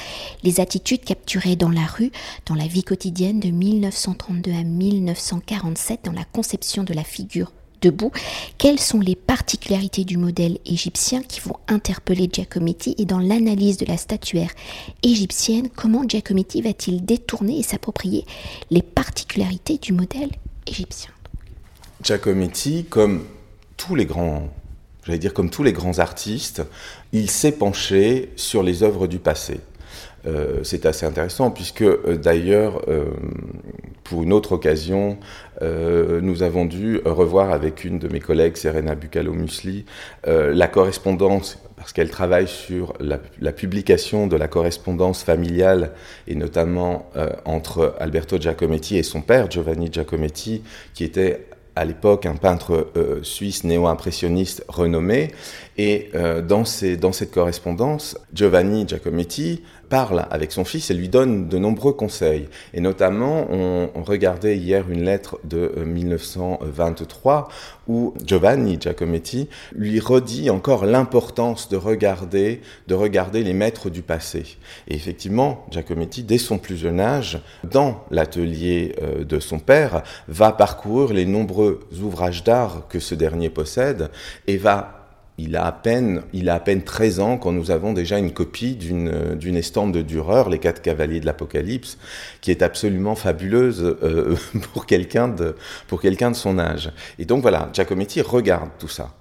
les 0.42 0.60
attitudes 0.60 1.04
capturées 1.04 1.56
dans 1.56 1.70
la 1.70 1.86
rue, 1.86 2.10
dans 2.46 2.54
la 2.54 2.66
vie 2.66 2.84
quotidienne 2.84 3.40
de 3.40 3.50
1932 3.50 4.50
à 4.52 4.62
1947, 4.62 6.00
dans 6.04 6.12
la 6.12 6.24
conception 6.24 6.82
de 6.82 6.92
la 6.92 7.04
figure 7.04 7.52
debout, 7.80 8.12
quelles 8.58 8.78
sont 8.78 9.00
les 9.00 9.16
particularités 9.16 10.04
du 10.04 10.16
modèle 10.16 10.58
égyptien 10.66 11.22
qui 11.22 11.40
vont 11.40 11.56
interpeller 11.68 12.28
Giacometti 12.32 12.94
et 12.98 13.04
dans 13.04 13.18
l'analyse 13.18 13.76
de 13.76 13.86
la 13.86 13.96
statuaire 13.96 14.50
égyptienne, 15.02 15.68
comment 15.74 16.06
Giacometti 16.06 16.62
va-t-il 16.62 17.04
détourner 17.04 17.58
et 17.58 17.62
s'approprier 17.62 18.24
les 18.70 18.82
particularités 18.82 19.78
du 19.78 19.92
modèle 19.92 20.30
égyptien? 20.66 21.10
Giacometti, 22.02 22.84
comme 22.84 23.24
tous 23.76 23.94
les 23.94 24.06
grands, 24.06 24.48
j'allais 25.04 25.18
dire 25.18 25.34
comme 25.34 25.50
tous 25.50 25.62
les 25.62 25.72
grands 25.72 25.98
artistes, 25.98 26.62
il 27.12 27.30
s'est 27.30 27.52
penché 27.52 28.32
sur 28.36 28.62
les 28.62 28.82
œuvres 28.82 29.06
du 29.06 29.18
passé. 29.18 29.60
Euh, 30.26 30.62
c'est 30.64 30.84
assez 30.84 31.06
intéressant 31.06 31.50
puisque 31.50 31.82
euh, 31.82 32.18
d'ailleurs, 32.18 32.82
euh, 32.88 33.06
pour 34.04 34.22
une 34.22 34.32
autre 34.32 34.52
occasion, 34.52 35.18
euh, 35.62 36.20
nous 36.20 36.42
avons 36.42 36.64
dû 36.64 37.00
revoir 37.04 37.50
avec 37.50 37.84
une 37.84 37.98
de 37.98 38.08
mes 38.08 38.20
collègues, 38.20 38.56
Serena 38.56 38.94
Bucalo-Musli, 38.94 39.84
euh, 40.26 40.52
la 40.54 40.68
correspondance, 40.68 41.58
parce 41.76 41.92
qu'elle 41.92 42.10
travaille 42.10 42.48
sur 42.48 42.94
la, 43.00 43.18
publication 43.52 44.26
de 44.26 44.36
la 44.36 44.48
correspondance 44.48 45.22
familiale, 45.22 45.92
et 46.26 46.34
notamment 46.34 47.10
euh, 47.16 47.28
entre 47.44 47.94
Alberto 48.00 48.38
Giacometti 48.38 48.96
et 48.96 49.02
son 49.02 49.20
père, 49.20 49.50
Giovanni 49.50 49.90
Giacometti, 49.92 50.62
qui 50.94 51.04
était 51.04 51.46
à 51.76 51.84
l'époque 51.84 52.26
un 52.26 52.34
peintre 52.34 52.88
suisse 53.22 53.62
néo-impressionniste 53.62 54.64
renommé. 54.68 55.30
Et 55.78 56.10
dans, 56.46 56.64
cette 56.64 57.30
correspondance, 57.30 58.18
Giovanni 58.34 58.86
Giacometti 58.86 59.62
parle 59.90 60.24
avec 60.30 60.52
son 60.52 60.64
fils 60.64 60.90
et 60.90 60.94
lui 60.94 61.10
donne 61.10 61.48
de 61.48 61.58
nombreux 61.58 61.92
conseils. 61.92 62.48
Et 62.72 62.80
notamment, 62.80 63.46
on, 63.50 63.90
regardait 64.02 64.56
hier 64.56 64.90
une 64.90 65.04
lettre 65.04 65.38
de 65.44 65.72
1923 65.84 67.48
où 67.86 68.14
Giovanni 68.24 68.78
Giacometti 68.80 69.48
lui 69.72 70.00
redit 70.00 70.48
encore 70.48 70.86
l'importance 70.86 71.68
de 71.68 71.76
regarder, 71.76 72.62
de 72.88 72.94
regarder 72.94 73.42
les 73.42 73.52
maîtres 73.52 73.90
du 73.90 74.00
passé. 74.02 74.56
Et 74.88 74.94
effectivement, 74.94 75.66
Giacometti, 75.70 76.22
dès 76.22 76.38
son 76.38 76.58
plus 76.58 76.76
jeune 76.76 76.98
âge, 76.98 77.40
dans 77.62 78.04
l'atelier 78.10 78.96
de 79.20 79.38
son 79.38 79.58
père, 79.58 80.02
va 80.28 80.52
parcourir 80.52 81.12
les 81.12 81.26
nombreux 81.26 81.80
ouvrages 82.02 82.42
d'art 82.42 82.86
que 82.88 83.00
ce 83.00 83.14
dernier 83.14 83.50
possède 83.50 84.10
et 84.46 84.56
va 84.56 84.99
il 85.40 85.56
a 85.56 85.66
à 85.66 85.72
peine, 85.72 86.22
il 86.32 86.48
a 86.48 86.54
à 86.54 86.60
peine 86.60 86.82
13 86.82 87.20
ans 87.20 87.38
quand 87.38 87.52
nous 87.52 87.70
avons 87.70 87.92
déjà 87.92 88.18
une 88.18 88.32
copie 88.32 88.74
d'une, 88.74 89.34
d'une 89.36 89.56
estampe 89.56 89.92
de 89.92 90.02
Dürer, 90.02 90.44
Les 90.50 90.58
Quatre 90.58 90.82
Cavaliers 90.82 91.20
de 91.20 91.26
l'Apocalypse, 91.26 91.98
qui 92.40 92.50
est 92.50 92.62
absolument 92.62 93.14
fabuleuse 93.14 93.82
euh, 94.02 94.36
pour, 94.72 94.86
quelqu'un 94.86 95.28
de, 95.28 95.54
de 95.90 96.34
son 96.34 96.58
âge. 96.58 96.92
Et 97.18 97.24
donc 97.24 97.42
voilà, 97.42 97.70
Giacometti 97.72 98.20
regarde 98.20 98.70
tout 98.78 98.88
ça. 98.88 99.14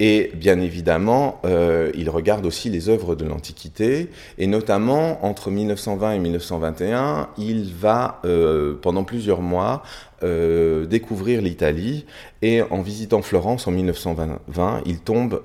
Et 0.00 0.32
bien 0.34 0.58
évidemment, 0.60 1.40
euh, 1.44 1.92
il 1.94 2.10
regarde 2.10 2.44
aussi 2.44 2.68
les 2.70 2.88
œuvres 2.88 3.14
de 3.14 3.24
l'Antiquité, 3.24 4.10
et 4.36 4.48
notamment 4.48 5.24
entre 5.24 5.50
1920 5.50 6.12
et 6.14 6.18
1921, 6.18 7.28
il 7.38 7.72
va 7.72 8.20
euh, 8.24 8.74
pendant 8.82 9.04
plusieurs 9.04 9.42
mois 9.42 9.84
euh, 10.22 10.86
découvrir 10.86 11.42
l'Italie, 11.42 12.06
et 12.42 12.62
en 12.62 12.82
visitant 12.82 13.22
Florence 13.22 13.66
en 13.66 13.70
1920, 13.70 14.82
il 14.86 15.00
tombe 15.00 15.42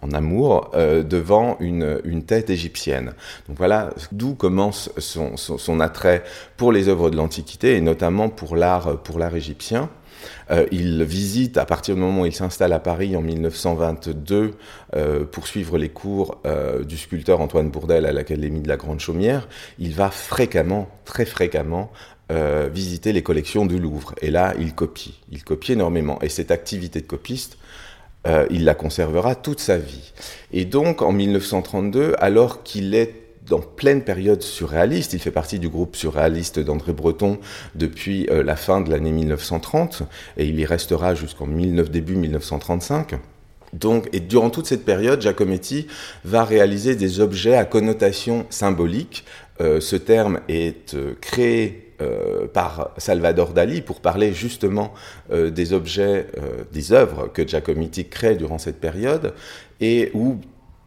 en 0.00 0.12
amour 0.12 0.70
devant 0.74 1.56
une, 1.58 2.00
une, 2.04 2.22
tête 2.22 2.50
égyptienne. 2.50 3.12
Donc 3.48 3.58
voilà 3.58 3.90
d'où 4.12 4.34
commence 4.34 4.90
son, 4.96 5.36
son, 5.36 5.80
attrait 5.80 6.22
pour 6.56 6.72
les 6.72 6.88
œuvres 6.88 7.10
de 7.10 7.16
l'Antiquité 7.16 7.76
et 7.76 7.80
notamment 7.80 8.28
pour 8.28 8.54
l'art 8.56 9.02
pour 9.02 9.18
l'art 9.18 9.34
égyptien. 9.34 9.90
Euh, 10.50 10.66
il 10.70 11.02
visite, 11.04 11.56
à 11.58 11.66
partir 11.66 11.94
du 11.94 12.00
moment 12.00 12.22
où 12.22 12.26
il 12.26 12.34
s'installe 12.34 12.72
à 12.72 12.78
Paris 12.78 13.16
en 13.16 13.22
1922, 13.22 14.54
euh, 14.96 15.24
pour 15.24 15.46
suivre 15.46 15.78
les 15.78 15.88
cours 15.88 16.40
euh, 16.46 16.84
du 16.84 16.96
sculpteur 16.96 17.40
Antoine 17.40 17.70
Bourdel 17.70 18.06
à 18.06 18.12
l'Académie 18.12 18.60
de 18.60 18.68
la 18.68 18.76
Grande 18.76 19.00
Chaumière, 19.00 19.48
il 19.78 19.94
va 19.94 20.10
fréquemment, 20.10 20.88
très 21.04 21.24
fréquemment, 21.24 21.90
visiter 22.30 23.12
les 23.12 23.22
collections 23.22 23.64
du 23.64 23.78
Louvre. 23.78 24.14
Et 24.20 24.30
là, 24.30 24.54
il 24.58 24.74
copie. 24.74 25.18
Il 25.30 25.44
copie 25.44 25.72
énormément. 25.72 26.18
Et 26.20 26.28
cette 26.28 26.50
activité 26.50 27.00
de 27.00 27.06
copiste, 27.06 27.56
il 28.50 28.64
la 28.64 28.74
conservera 28.74 29.34
toute 29.34 29.60
sa 29.60 29.78
vie. 29.78 30.12
Et 30.52 30.66
donc, 30.66 31.00
en 31.00 31.12
1932, 31.12 32.14
alors 32.18 32.62
qu'il 32.62 32.94
est 32.94 33.28
dans 33.48 33.60
pleine 33.60 34.02
période 34.02 34.42
surréaliste. 34.42 35.12
Il 35.12 35.20
fait 35.20 35.30
partie 35.30 35.58
du 35.58 35.68
groupe 35.68 35.96
surréaliste 35.96 36.58
d'André 36.58 36.92
Breton 36.92 37.38
depuis 37.74 38.26
euh, 38.30 38.42
la 38.42 38.56
fin 38.56 38.80
de 38.80 38.90
l'année 38.90 39.12
1930 39.12 40.02
et 40.36 40.46
il 40.46 40.58
y 40.58 40.66
restera 40.66 41.14
jusqu'en 41.14 41.46
début 41.46 42.16
1935. 42.16 43.14
Donc, 43.74 44.08
et 44.12 44.20
durant 44.20 44.48
toute 44.48 44.66
cette 44.66 44.84
période, 44.84 45.20
Giacometti 45.20 45.88
va 46.24 46.44
réaliser 46.44 46.96
des 46.96 47.20
objets 47.20 47.54
à 47.54 47.64
connotation 47.64 48.46
symbolique. 48.48 49.24
Euh, 49.60 49.80
ce 49.80 49.96
terme 49.96 50.40
est 50.48 50.96
euh, 52.00 52.46
par 52.46 52.90
Salvador 52.96 53.52
Dali 53.52 53.82
pour 53.82 54.00
parler 54.00 54.32
justement 54.32 54.92
des 55.30 55.72
objets, 55.72 56.26
des 56.72 56.92
œuvres 56.92 57.28
que 57.28 57.46
Giacometti 57.46 58.08
crée 58.08 58.34
durant 58.34 58.58
cette 58.58 58.80
période 58.80 59.34
et 59.80 60.10
où 60.14 60.38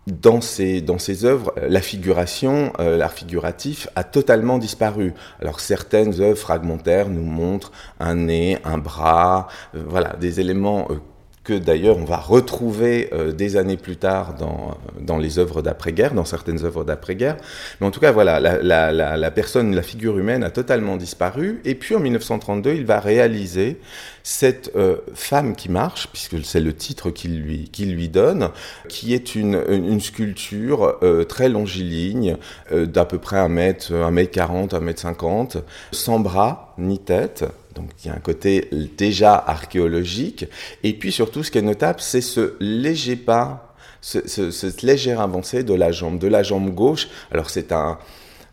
dans 0.07 0.41
ces, 0.41 0.81
dans 0.81 0.97
œuvres, 1.23 1.53
la 1.67 1.81
figuration, 1.81 2.73
euh, 2.79 2.97
l'art 2.97 3.13
figuratif 3.13 3.87
a 3.95 4.03
totalement 4.03 4.57
disparu. 4.57 5.13
Alors 5.39 5.59
certaines 5.59 6.19
œuvres 6.21 6.37
fragmentaires 6.37 7.07
nous 7.09 7.23
montrent 7.23 7.71
un 7.99 8.15
nez, 8.15 8.57
un 8.63 8.77
bras, 8.77 9.47
euh, 9.75 9.83
voilà, 9.87 10.15
des 10.19 10.39
éléments 10.39 10.87
euh, 10.89 10.95
que 11.43 11.53
d'ailleurs 11.53 11.97
on 11.97 12.05
va 12.05 12.17
retrouver 12.17 13.09
euh, 13.13 13.31
des 13.31 13.57
années 13.57 13.77
plus 13.77 13.97
tard 13.97 14.35
dans, 14.35 14.77
dans 14.99 15.17
les 15.17 15.39
œuvres 15.39 15.61
d'après-guerre, 15.61 16.13
dans 16.13 16.25
certaines 16.25 16.63
œuvres 16.65 16.83
d'après-guerre. 16.83 17.37
Mais 17.79 17.87
en 17.87 17.91
tout 17.91 17.99
cas, 17.99 18.11
voilà, 18.11 18.39
la, 18.39 19.31
personne, 19.31 19.75
la 19.75 19.81
figure 19.81 20.19
humaine 20.19 20.43
a 20.43 20.51
totalement 20.51 20.97
disparu. 20.97 21.59
Et 21.65 21.73
puis 21.73 21.95
en 21.95 21.99
1932, 21.99 22.73
il 22.73 22.85
va 22.85 22.99
réaliser 22.99 23.79
cette 24.23 24.71
euh, 24.75 24.97
femme 25.15 25.55
qui 25.55 25.69
marche, 25.69 26.07
puisque 26.09 26.43
c'est 26.45 26.59
le 26.59 26.73
titre 26.73 27.09
qu'il 27.09 27.41
lui, 27.41 27.71
lui 27.79 28.09
donne, 28.09 28.49
qui 28.87 29.15
est 29.15 29.33
une, 29.33 29.63
une 29.67 29.99
sculpture 29.99 30.99
euh, 31.01 31.23
très 31.23 31.49
longiligne, 31.49 32.37
d'à 32.71 33.05
peu 33.05 33.17
près 33.17 33.37
1 33.37 33.49
mètre, 33.49 33.93
1 33.93 34.11
mètre 34.11 34.31
40, 34.31 34.73
1 34.75 34.79
mètre 34.79 35.01
50, 35.01 35.57
sans 35.91 36.19
bras 36.19 36.70
ni 36.81 36.99
tête, 36.99 37.45
donc 37.75 37.89
il 38.03 38.07
y 38.07 38.11
a 38.11 38.15
un 38.15 38.19
côté 38.19 38.69
déjà 38.97 39.35
archéologique. 39.35 40.45
Et 40.83 40.93
puis 40.93 41.11
surtout, 41.11 41.43
ce 41.43 41.51
qui 41.51 41.57
est 41.57 41.63
notable, 41.63 41.99
c'est 42.01 42.21
ce 42.21 42.55
léger 42.59 43.15
pas, 43.15 43.75
cette 44.01 44.81
légère 44.81 45.21
avancée 45.21 45.63
de 45.63 45.73
la 45.73 45.91
jambe, 45.91 46.17
de 46.17 46.27
la 46.27 46.43
jambe 46.43 46.73
gauche. 46.73 47.07
Alors 47.31 47.49
c'est 47.49 47.71
un, 47.71 47.97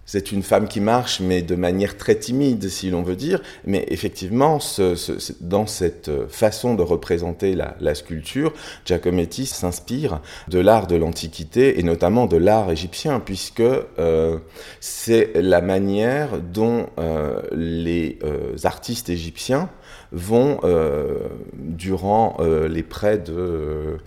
c'est 0.09 0.33
une 0.33 0.43
femme 0.43 0.69
qui 0.69 0.81
marche, 0.81 1.21
mais 1.21 1.43
de 1.43 1.55
manière 1.55 1.99
très 1.99 2.15
timide, 2.15 2.71
si 2.71 2.89
l'on 2.89 3.03
veut 3.03 3.15
dire. 3.15 3.43
Mais 3.67 3.85
effectivement, 3.89 4.59
dans 5.43 5.67
cette 5.67 6.11
façon 6.31 6.75
de 6.75 6.83
représenter 6.83 7.55
la, 7.55 7.95
sculpture, 7.95 8.55
Giacometti 8.87 9.45
s'inspire 9.45 10.23
de 10.49 10.61
l'art 10.61 10.87
de 10.87 10.97
l'Antiquité 10.97 11.79
et 11.79 11.83
notamment 11.83 12.25
de 12.25 12.39
l'art 12.39 12.71
égyptien, 12.71 13.21
puisque 13.21 13.61
euh, 13.61 14.39
c'est 14.81 15.33
la 15.35 15.61
manière 15.61 16.41
dont 16.41 16.87
euh, 16.99 17.43
les 17.53 18.19
euh, 18.25 18.57
artistes 18.65 19.11
égyptiens 19.11 19.69
vont, 20.11 20.61
durant 21.53 22.39
les 22.41 22.83
près 22.83 23.19
de 23.19 23.99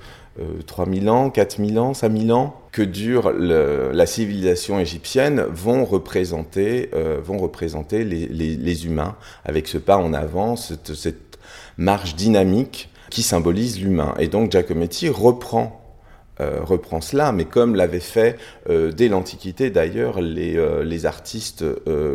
3000 0.66 1.10
ans, 1.10 1.30
4000 1.30 1.80
ans, 1.80 1.94
5000 1.94 2.32
ans 2.34 2.62
que 2.72 2.82
dure 2.82 3.32
la 3.32 4.06
civilisation 4.06 4.80
égyptienne 4.80 5.42
vont 5.50 5.84
représenter, 5.84 6.90
euh, 6.94 7.20
vont 7.22 7.38
représenter 7.38 8.04
les, 8.06 8.86
humains 8.86 9.16
avec 9.44 9.68
ce 9.68 9.78
pas 9.78 9.98
en 9.98 10.14
avant, 10.14 10.56
cette, 10.56 10.94
cette 10.94 11.38
marche 11.78 12.16
dynamique 12.16 12.90
qui 13.10 13.24
symbolise 13.24 13.82
l'humain. 13.82 14.16
Et 14.20 14.28
donc 14.28 14.52
Giacometti 14.52 15.10
reprend 15.10 15.81
euh, 15.81 15.81
reprend 16.40 17.02
cela, 17.02 17.32
mais 17.32 17.46
comme 17.46 17.76
l'avaient 17.76 18.00
fait 18.00 18.38
euh, 18.70 18.92
dès 18.92 19.10
l'Antiquité 19.10 19.70
d'ailleurs 19.70 20.22
les, 20.22 20.58
euh, 20.58 20.84
les, 20.84 21.06
artistes 21.06 21.64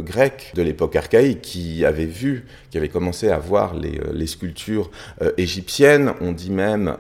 grecs 0.01 0.53
de 0.55 0.63
l'époque 0.63 0.97
archaïque 0.97 1.43
qui 1.43 1.85
avaient 1.85 2.07
vu, 2.07 2.47
qui 2.71 2.79
avaient 2.79 2.89
commencé 2.89 3.29
à 3.31 3.39
voir 3.39 3.75
les, 3.75 4.01
les 4.13 4.27
sculptures 4.27 4.91
égyptiennes. 5.37 6.13
On 6.21 6.33
dit 6.33 6.51
même 6.51 6.97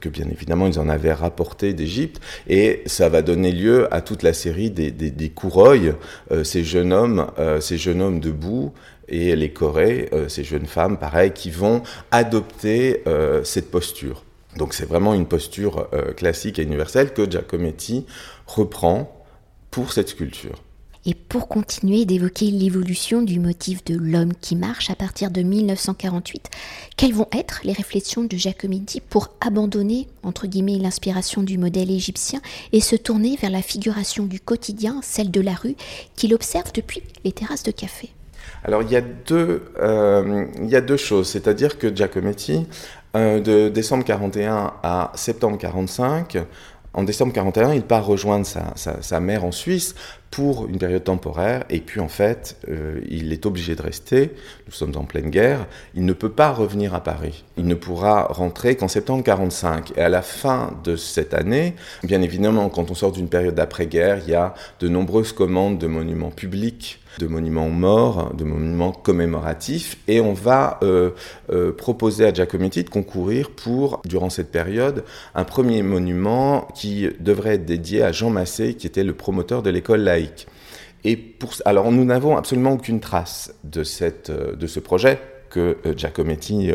que 0.00 0.08
bien 0.08 0.26
évidemment 0.30 0.66
ils 0.66 0.78
en 0.78 0.88
avaient 0.88 1.12
rapporté 1.12 1.72
d'Égypte, 1.74 2.20
et 2.48 2.82
ça 2.86 3.08
va 3.08 3.22
donner 3.22 3.52
lieu 3.52 3.92
à 3.92 4.00
toute 4.00 4.22
la 4.22 4.32
série 4.32 4.70
des, 4.70 4.90
des, 4.90 5.10
des 5.10 5.32
ces 6.44 6.64
jeunes 6.64 6.92
hommes, 6.92 7.26
ces 7.60 7.76
jeunes 7.76 8.02
hommes 8.02 8.20
debout 8.20 8.72
et 9.08 9.34
les 9.34 9.52
Corées, 9.52 10.08
ces 10.28 10.44
jeunes 10.44 10.66
femmes, 10.66 10.96
pareil, 10.96 11.32
qui 11.32 11.50
vont 11.50 11.82
adopter 12.12 13.02
cette 13.42 13.70
posture. 13.70 14.24
Donc 14.56 14.74
c'est 14.74 14.86
vraiment 14.86 15.14
une 15.14 15.26
posture 15.26 15.88
euh, 15.92 16.12
classique 16.12 16.58
et 16.58 16.62
universelle 16.62 17.12
que 17.12 17.30
Giacometti 17.30 18.06
reprend 18.46 19.24
pour 19.70 19.92
cette 19.92 20.08
sculpture. 20.08 20.62
Et 21.06 21.14
pour 21.14 21.48
continuer 21.48 22.04
d'évoquer 22.04 22.50
l'évolution 22.50 23.22
du 23.22 23.40
motif 23.40 23.82
de 23.84 23.96
l'homme 23.96 24.34
qui 24.38 24.54
marche 24.54 24.90
à 24.90 24.94
partir 24.94 25.30
de 25.30 25.40
1948, 25.40 26.50
quelles 26.98 27.14
vont 27.14 27.28
être 27.32 27.60
les 27.64 27.72
réflexions 27.72 28.24
de 28.24 28.36
Giacometti 28.36 29.00
pour 29.00 29.30
abandonner, 29.40 30.08
entre 30.22 30.46
guillemets, 30.46 30.76
l'inspiration 30.76 31.42
du 31.42 31.56
modèle 31.56 31.90
égyptien 31.90 32.42
et 32.72 32.80
se 32.80 32.96
tourner 32.96 33.36
vers 33.40 33.50
la 33.50 33.62
figuration 33.62 34.26
du 34.26 34.40
quotidien, 34.40 35.00
celle 35.02 35.30
de 35.30 35.40
la 35.40 35.54
rue, 35.54 35.76
qu'il 36.16 36.34
observe 36.34 36.70
depuis 36.74 37.02
les 37.24 37.32
terrasses 37.32 37.62
de 37.62 37.70
café? 37.70 38.10
Alors 38.62 38.82
il 38.82 38.90
y 38.90 38.96
a 38.96 39.00
deux, 39.00 39.62
euh, 39.78 40.46
il 40.60 40.68
y 40.68 40.76
a 40.76 40.82
deux 40.82 40.98
choses, 40.98 41.28
c'est-à-dire 41.28 41.78
que 41.78 41.94
Giacometti 41.94 42.66
euh, 43.16 43.40
de 43.40 43.68
décembre 43.68 44.04
41 44.04 44.72
à 44.82 45.12
septembre 45.14 45.58
45. 45.58 46.38
En 46.92 47.04
décembre 47.04 47.32
41, 47.32 47.74
il 47.74 47.82
part 47.82 48.04
rejoindre 48.04 48.44
sa, 48.44 48.74
sa, 48.74 49.20
mère 49.20 49.44
en 49.44 49.52
Suisse 49.52 49.94
pour 50.32 50.66
une 50.66 50.78
période 50.78 51.04
temporaire, 51.04 51.64
et 51.70 51.80
puis 51.80 52.00
en 52.00 52.08
fait, 52.08 52.56
euh, 52.68 53.00
il 53.08 53.32
est 53.32 53.46
obligé 53.46 53.76
de 53.76 53.82
rester. 53.82 54.32
Nous 54.66 54.72
sommes 54.72 54.96
en 54.96 55.04
pleine 55.04 55.30
guerre. 55.30 55.66
Il 55.94 56.04
ne 56.04 56.12
peut 56.12 56.30
pas 56.30 56.50
revenir 56.50 56.94
à 56.94 57.02
Paris. 57.02 57.44
Il 57.56 57.66
ne 57.66 57.74
pourra 57.74 58.24
rentrer 58.24 58.74
qu'en 58.74 58.88
septembre 58.88 59.22
45. 59.22 59.96
Et 59.96 60.00
à 60.00 60.08
la 60.08 60.22
fin 60.22 60.76
de 60.82 60.96
cette 60.96 61.32
année, 61.32 61.74
bien 62.02 62.22
évidemment, 62.22 62.68
quand 62.68 62.90
on 62.90 62.94
sort 62.94 63.12
d'une 63.12 63.28
période 63.28 63.54
d'après-guerre, 63.54 64.18
il 64.24 64.30
y 64.30 64.34
a 64.34 64.54
de 64.80 64.88
nombreuses 64.88 65.32
commandes 65.32 65.78
de 65.78 65.86
monuments 65.86 66.30
publics 66.30 67.00
de 67.20 67.26
monuments 67.26 67.68
morts, 67.68 68.34
de 68.34 68.44
monuments 68.44 68.92
commémoratifs, 68.92 69.98
et 70.08 70.20
on 70.20 70.32
va 70.32 70.80
euh, 70.82 71.10
euh, 71.52 71.72
proposer 71.72 72.24
à 72.24 72.32
Giacometti 72.32 72.82
de 72.82 72.88
concourir 72.88 73.50
pour, 73.50 74.00
durant 74.06 74.30
cette 74.30 74.50
période, 74.50 75.04
un 75.34 75.44
premier 75.44 75.82
monument 75.82 76.66
qui 76.74 77.08
devrait 77.20 77.54
être 77.54 77.66
dédié 77.66 78.02
à 78.02 78.10
Jean 78.10 78.30
Massé, 78.30 78.74
qui 78.74 78.86
était 78.86 79.04
le 79.04 79.12
promoteur 79.12 79.62
de 79.62 79.70
l'école 79.70 80.00
laïque. 80.00 80.46
Et 81.04 81.36
alors 81.64 81.92
nous 81.92 82.04
n'avons 82.04 82.36
absolument 82.36 82.72
aucune 82.72 83.00
trace 83.00 83.54
de, 83.64 83.84
cette, 83.84 84.30
de 84.30 84.66
ce 84.66 84.80
projet 84.80 85.18
que 85.48 85.78
Giacometti 85.96 86.72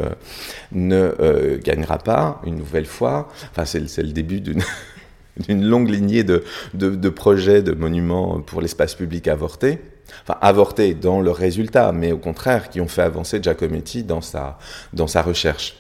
ne 0.72 1.58
gagnera 1.64 2.00
pas 2.00 2.42
une 2.46 2.58
nouvelle 2.58 2.88
fois. 2.88 3.30
Enfin, 3.52 3.66
c'est 3.66 4.02
le 4.02 4.12
début 4.12 4.42
d'une 5.38 5.66
longue 5.66 5.90
lignée 5.90 6.24
de, 6.24 6.44
de, 6.74 7.10
projets, 7.10 7.62
de 7.62 7.74
monuments 7.74 8.42
pour 8.42 8.62
l'espace 8.62 8.96
public 8.96 9.28
avortés. 9.28 9.80
Enfin, 10.24 10.38
avortés 10.42 10.94
dans 10.94 11.22
le 11.22 11.32
résultat, 11.32 11.92
mais 11.92 12.12
au 12.12 12.18
contraire, 12.18 12.70
qui 12.70 12.82
ont 12.82 12.88
fait 12.88 13.02
avancer 13.02 13.40
Giacometti 13.42 14.04
dans 14.04 14.22
sa, 14.22 14.58
dans 14.94 15.08
sa 15.08 15.22
recherche. 15.22 15.76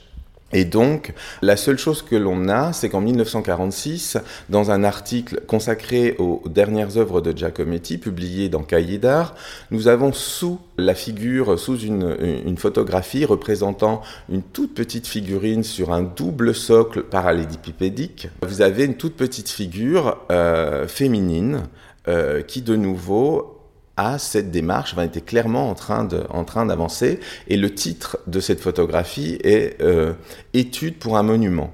Et 0.53 0.63
donc, 0.63 1.13
la 1.41 1.57
seule 1.57 1.77
chose 1.77 2.01
que 2.01 2.15
l'on 2.15 2.47
a, 2.47 2.71
c'est 2.71 2.87
qu'en 2.87 3.01
1946, 3.01 4.17
dans 4.49 4.69
un 4.69 4.83
article 4.83 5.41
consacré 5.47 6.15
aux 6.19 6.43
dernières 6.45 6.97
œuvres 6.97 7.19
de 7.19 7.35
Giacometti, 7.35 7.97
publié 7.97 8.47
dans 8.47 8.61
Cahiers 8.61 8.99
d'art, 8.99 9.35
nous 9.71 9.87
avons 9.87 10.13
sous 10.13 10.59
la 10.77 10.93
figure, 10.93 11.59
sous 11.59 11.79
une, 11.79 12.15
une, 12.45 12.57
photographie 12.57 13.25
représentant 13.25 14.01
une 14.29 14.43
toute 14.43 14.73
petite 14.75 15.07
figurine 15.07 15.63
sur 15.63 15.91
un 15.91 16.03
double 16.03 16.53
socle 16.53 17.03
parallélépipédique, 17.03 18.29
vous 18.43 18.61
avez 18.61 18.85
une 18.85 18.95
toute 18.95 19.15
petite 19.15 19.49
figure 19.49 20.19
euh, 20.31 20.87
féminine 20.87 21.63
euh, 22.07 22.43
qui, 22.43 22.61
de 22.61 22.75
nouveau, 22.75 23.54
à 23.97 24.17
cette 24.17 24.51
démarche, 24.51 24.93
enfin, 24.93 25.03
était 25.03 25.21
clairement 25.21 25.69
en 25.69 25.73
train 25.73 26.07
en 26.29 26.43
train 26.43 26.65
d'avancer. 26.65 27.19
Et 27.47 27.57
le 27.57 27.73
titre 27.73 28.19
de 28.27 28.39
cette 28.39 28.59
photographie 28.59 29.37
est 29.43 29.81
euh, 29.81 30.13
Étude 30.53 30.97
pour 30.97 31.17
un 31.17 31.23
monument. 31.23 31.73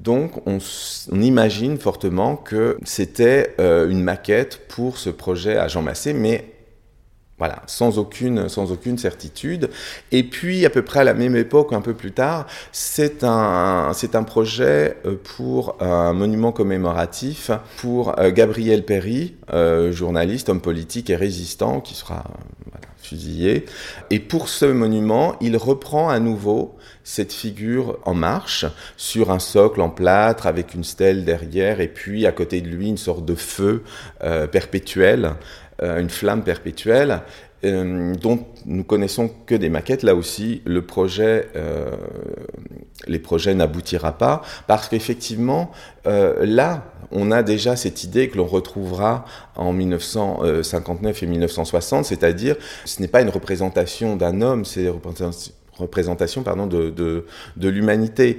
Donc, 0.00 0.46
on, 0.46 0.58
on 1.10 1.20
imagine 1.20 1.76
fortement 1.76 2.36
que 2.36 2.78
c'était 2.84 3.54
euh, 3.58 3.88
une 3.88 4.02
maquette 4.02 4.68
pour 4.68 4.96
ce 4.98 5.10
projet 5.10 5.56
à 5.56 5.66
Jean 5.68 5.82
Massé, 5.82 6.12
mais 6.12 6.57
voilà, 7.38 7.62
sans 7.66 7.98
aucune, 7.98 8.48
sans 8.48 8.72
aucune 8.72 8.98
certitude. 8.98 9.70
Et 10.10 10.24
puis, 10.24 10.66
à 10.66 10.70
peu 10.70 10.82
près 10.82 11.00
à 11.00 11.04
la 11.04 11.14
même 11.14 11.36
époque, 11.36 11.72
un 11.72 11.80
peu 11.80 11.94
plus 11.94 12.10
tard, 12.10 12.46
c'est 12.72 13.22
un, 13.22 13.92
c'est 13.94 14.16
un 14.16 14.24
projet 14.24 14.96
euh, 15.06 15.14
pour 15.36 15.76
un 15.80 16.12
monument 16.12 16.50
commémoratif 16.50 17.52
pour 17.76 18.18
euh, 18.18 18.32
Gabriel 18.32 18.84
Perry, 18.84 19.36
euh, 19.52 19.92
journaliste, 19.92 20.48
homme 20.48 20.60
politique 20.60 21.10
et 21.10 21.16
résistant, 21.16 21.80
qui 21.80 21.94
sera 21.94 22.24
fusillé. 23.00 23.66
Et 24.10 24.18
pour 24.18 24.48
ce 24.48 24.64
monument, 24.64 25.36
il 25.40 25.56
reprend 25.56 26.08
à 26.10 26.18
nouveau 26.18 26.76
cette 27.04 27.32
figure 27.32 27.98
en 28.04 28.12
marche 28.14 28.66
sur 28.96 29.30
un 29.30 29.38
socle 29.38 29.80
en 29.80 29.88
plâtre 29.88 30.46
avec 30.46 30.74
une 30.74 30.84
stèle 30.84 31.24
derrière 31.24 31.80
et 31.80 31.88
puis 31.88 32.26
à 32.26 32.32
côté 32.32 32.60
de 32.60 32.68
lui 32.68 32.88
une 32.88 32.98
sorte 32.98 33.24
de 33.24 33.34
feu 33.34 33.82
perpétuel. 34.52 35.36
Euh, 35.80 36.00
une 36.00 36.10
flamme 36.10 36.42
perpétuelle, 36.42 37.20
euh, 37.64 38.12
dont 38.16 38.44
nous 38.66 38.82
connaissons 38.82 39.30
que 39.46 39.54
des 39.54 39.68
maquettes. 39.68 40.02
Là 40.02 40.16
aussi, 40.16 40.60
le 40.64 40.82
projet, 40.82 41.50
euh, 41.54 41.92
les 43.06 43.20
projets 43.20 43.54
n'aboutira 43.54 44.18
pas 44.18 44.42
parce 44.66 44.88
qu'effectivement, 44.88 45.70
là, 46.04 46.84
on 47.12 47.30
a 47.30 47.42
déjà 47.42 47.76
cette 47.76 48.02
idée 48.02 48.28
que 48.28 48.38
l'on 48.38 48.46
retrouvera 48.46 49.24
en 49.54 49.72
1959 49.72 51.22
et 51.22 51.26
1960, 51.26 52.06
c'est-à-dire 52.06 52.56
ce 52.84 53.00
n'est 53.00 53.08
pas 53.08 53.20
une 53.20 53.28
représentation 53.28 54.16
d'un 54.16 54.40
homme, 54.40 54.64
c'est 54.64 54.84
une 54.84 55.00
représentation, 55.76 56.42
pardon, 56.42 56.66
de, 56.66 56.90
de, 56.90 57.26
de 57.56 57.68
l'humanité. 57.68 58.38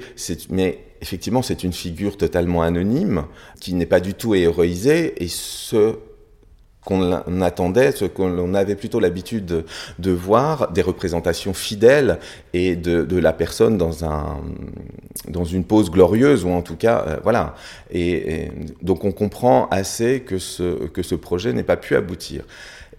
Mais 0.50 0.79
effectivement, 1.01 1.41
c'est 1.41 1.63
une 1.63 1.74
figure 1.74 2.17
totalement 2.17 2.63
anonyme 2.63 3.25
qui 3.62 3.75
n'est 3.75 3.86
pas 3.86 4.00
du 4.00 4.13
tout 4.15 4.36
héroïsée 4.36 5.13
et 5.24 5.27
ce 5.27 5.96
qu'on 6.86 7.41
attendait, 7.41 7.91
ce 7.91 8.05
qu'on 8.05 8.53
avait 8.53 8.75
plutôt 8.75 9.00
l'habitude 9.00 9.65
de, 10.00 10.12
voir, 10.12 10.71
des 10.71 10.81
représentations 10.81 11.53
fidèles 11.53 12.19
et 12.53 12.75
de, 12.75 13.17
la 13.17 13.33
personne 13.33 13.77
dans, 13.77 14.05
un, 14.05 14.41
dans 15.27 15.43
une 15.43 15.65
pose 15.65 15.91
glorieuse, 15.91 16.45
ou 16.45 16.50
en 16.50 16.62
tout 16.62 16.77
cas, 16.77 17.03
euh, 17.07 17.17
voilà. 17.24 17.55
Et, 17.91 18.50
donc 18.81 19.03
on 19.03 19.12
comprend 19.12 19.67
assez 19.69 20.21
que 20.21 20.38
ce, 20.38 20.88
que 20.88 21.03
ce 21.03 21.15
projet 21.15 21.51
n'ait 21.51 21.63
pas 21.63 21.77
pu 21.77 21.96
aboutir. 21.96 22.44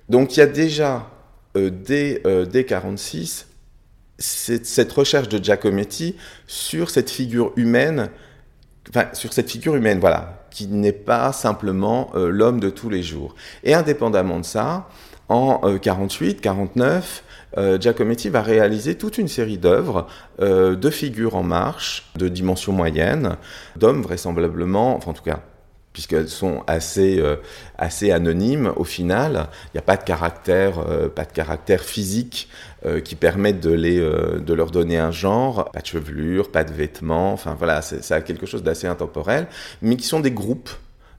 Donc 0.08 0.36
il 0.36 0.40
y 0.40 0.42
a 0.42 0.46
déjà, 0.46 1.08
euh, 1.56 1.70
dès, 1.70 2.20
euh, 2.26 2.44
dès 2.44 2.64
46, 2.64 3.46
cette 4.18 4.92
recherche 4.92 5.30
de 5.30 5.42
Giacometti 5.42 6.16
sur 6.46 6.90
cette 6.90 7.08
figure 7.08 7.52
humaine, 7.56 8.10
enfin, 8.90 9.06
sur 9.14 9.32
cette 9.32 9.50
figure 9.50 9.74
humaine, 9.74 9.98
voilà, 9.98 10.39
qui 10.50 10.66
n'est 10.66 10.92
pas 10.92 11.32
simplement 11.32 12.10
euh, 12.14 12.30
l'homme 12.30 12.60
de 12.60 12.70
tous 12.70 12.90
les 12.90 13.02
jours. 13.02 13.34
Et 13.64 13.74
indépendamment 13.74 14.40
de 14.40 14.44
ça, 14.44 14.88
en 15.28 15.78
48, 15.78 16.38
euh, 16.38 16.40
49, 16.40 17.24
euh, 17.56 17.80
Giacometti 17.80 18.28
va 18.28 18.42
réaliser 18.42 18.96
toute 18.96 19.18
une 19.18 19.28
série 19.28 19.58
d'œuvres 19.58 20.06
de 20.38 20.90
figures 20.90 21.36
en 21.36 21.42
marche, 21.42 22.10
de 22.16 22.28
dimension 22.28 22.72
moyenne, 22.72 23.36
d'hommes 23.76 24.02
vraisemblablement, 24.02 24.96
enfin 24.96 25.10
en 25.10 25.14
tout 25.14 25.22
cas 25.22 25.40
puisqu'elles 25.92 26.28
sont 26.28 26.62
assez, 26.66 27.18
euh, 27.18 27.36
assez 27.76 28.12
anonymes 28.12 28.72
au 28.76 28.84
final. 28.84 29.48
Il 29.66 29.70
n'y 29.74 29.78
a 29.78 29.82
pas 29.82 29.96
de 29.96 30.04
caractère, 30.04 30.78
euh, 30.78 31.08
pas 31.08 31.24
de 31.24 31.32
caractère 31.32 31.82
physique 31.82 32.48
euh, 32.84 33.00
qui 33.00 33.14
permette 33.14 33.60
de, 33.60 33.72
les, 33.72 33.98
de 33.98 34.54
leur 34.54 34.70
donner 34.70 34.98
un 34.98 35.10
genre, 35.10 35.70
pas 35.72 35.80
de 35.80 35.86
chevelure, 35.86 36.50
pas 36.50 36.64
de 36.64 36.72
vêtements, 36.72 37.32
enfin 37.32 37.54
voilà, 37.58 37.82
ça 37.82 38.14
a 38.14 38.20
quelque 38.20 38.46
chose 38.46 38.62
d'assez 38.62 38.86
intemporel, 38.86 39.46
mais 39.82 39.96
qui 39.96 40.06
sont 40.06 40.20
des 40.20 40.30
groupes 40.30 40.70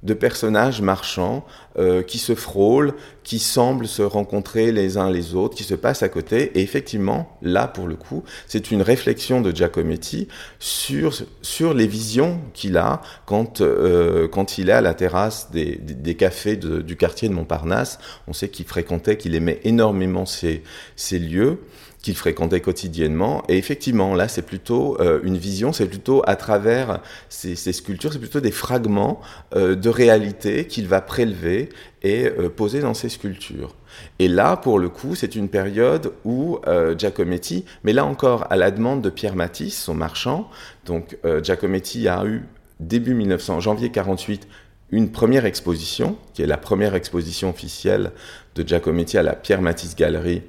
de 0.04 0.14
personnages 0.14 0.82
marchands 0.82 1.46
euh, 1.78 2.02
qui 2.02 2.18
se 2.18 2.34
frôlent, 2.34 2.94
qui 3.24 3.38
semblent 3.38 3.88
se 3.88 4.02
rencontrer 4.02 4.72
les 4.72 4.98
uns 4.98 5.10
les 5.10 5.36
autres, 5.36 5.56
qui 5.56 5.64
se 5.64 5.76
passent 5.76 6.02
à 6.02 6.10
côté. 6.10 6.58
Et 6.58 6.62
effectivement, 6.62 7.38
là, 7.42 7.68
pour 7.68 7.88
le 7.88 7.96
coup, 7.96 8.24
c'est 8.48 8.72
une 8.72 8.82
réflexion 8.82 9.42
de 9.42 9.52
Giacometti 9.52 10.28
sur, 10.60 11.14
sur 11.42 11.74
les 11.74 11.88
visions 11.88 12.42
qu'il 12.54 12.78
a 12.78 13.02
quand, 13.26 13.62
euh, 13.62 14.28
quand 14.28 14.58
il 14.58 14.70
est 14.70 14.74
à 14.74 14.82
la 14.82 14.94
terrasse 14.94 15.52
des, 15.52 15.76
des, 15.76 16.16
cafés 16.16 16.56
du 16.56 16.98
quartier 16.98 17.30
de 17.30 17.34
Montparnasse. 17.34 18.00
On 18.28 18.34
sait 18.34 18.50
qu'il 18.50 18.66
fréquentait, 18.66 19.18
qu'il 19.18 19.36
aimait 19.36 19.62
énormément 19.64 20.26
ces, 20.26 20.64
ces 20.96 21.20
lieux 21.20 21.60
qu'il 22.02 22.16
fréquentait 22.16 22.62
quotidiennement. 22.62 23.44
Et 23.48 23.58
effectivement, 23.58 24.16
là, 24.16 24.28
c'est 24.28 24.42
plutôt 24.42 25.00
euh, 25.00 25.20
une 25.24 25.38
vision, 25.38 25.72
c'est 25.72 25.86
plutôt 25.86 26.24
à 26.26 26.36
travers 26.36 27.02
ces, 27.30 27.56
sculptures, 27.56 28.12
c'est 28.14 28.20
plutôt 28.20 28.40
des 28.40 28.52
fragments 28.52 29.22
euh, 29.56 29.76
de 29.76 29.90
réalité 29.90 30.66
qu'il 30.66 30.88
va 30.88 31.02
prélever 31.02 31.70
et 32.02 32.26
euh, 32.26 32.50
poser 32.50 32.80
dans 32.80 32.94
ses 32.94 33.10
sculptures. 33.10 33.76
Et 34.20 34.28
là, 34.28 34.58
pour 34.58 34.80
le 34.80 34.90
coup, 34.90 35.16
c'est 35.16 35.36
une 35.36 35.50
période 35.50 36.14
où 36.24 36.60
Giacometti, 36.98 37.66
mais 37.84 37.92
là 37.92 38.06
encore 38.06 38.48
à 38.50 38.56
la 38.56 38.72
demande 38.72 39.02
de 39.02 39.10
Pierre 39.10 39.36
Matisse, 39.36 39.78
son 39.78 39.94
marchand, 39.94 40.50
donc 40.86 41.18
Giacometti 41.44 42.08
a 42.08 42.24
eu 42.26 42.44
début 42.80 43.14
1900, 43.14 43.60
janvier 43.60 43.92
48, 43.92 44.48
une 44.92 45.12
première 45.12 45.46
exposition, 45.46 46.18
qui 46.34 46.42
est 46.42 46.48
la 46.48 46.58
première 46.58 46.96
exposition 46.96 47.50
officielle 47.50 48.12
de 48.56 48.66
Giacometti 48.66 49.18
à 49.18 49.24
la 49.24 49.36
Pierre 49.36 49.62
Matisse 49.62 49.98
Galerie 49.98 50.44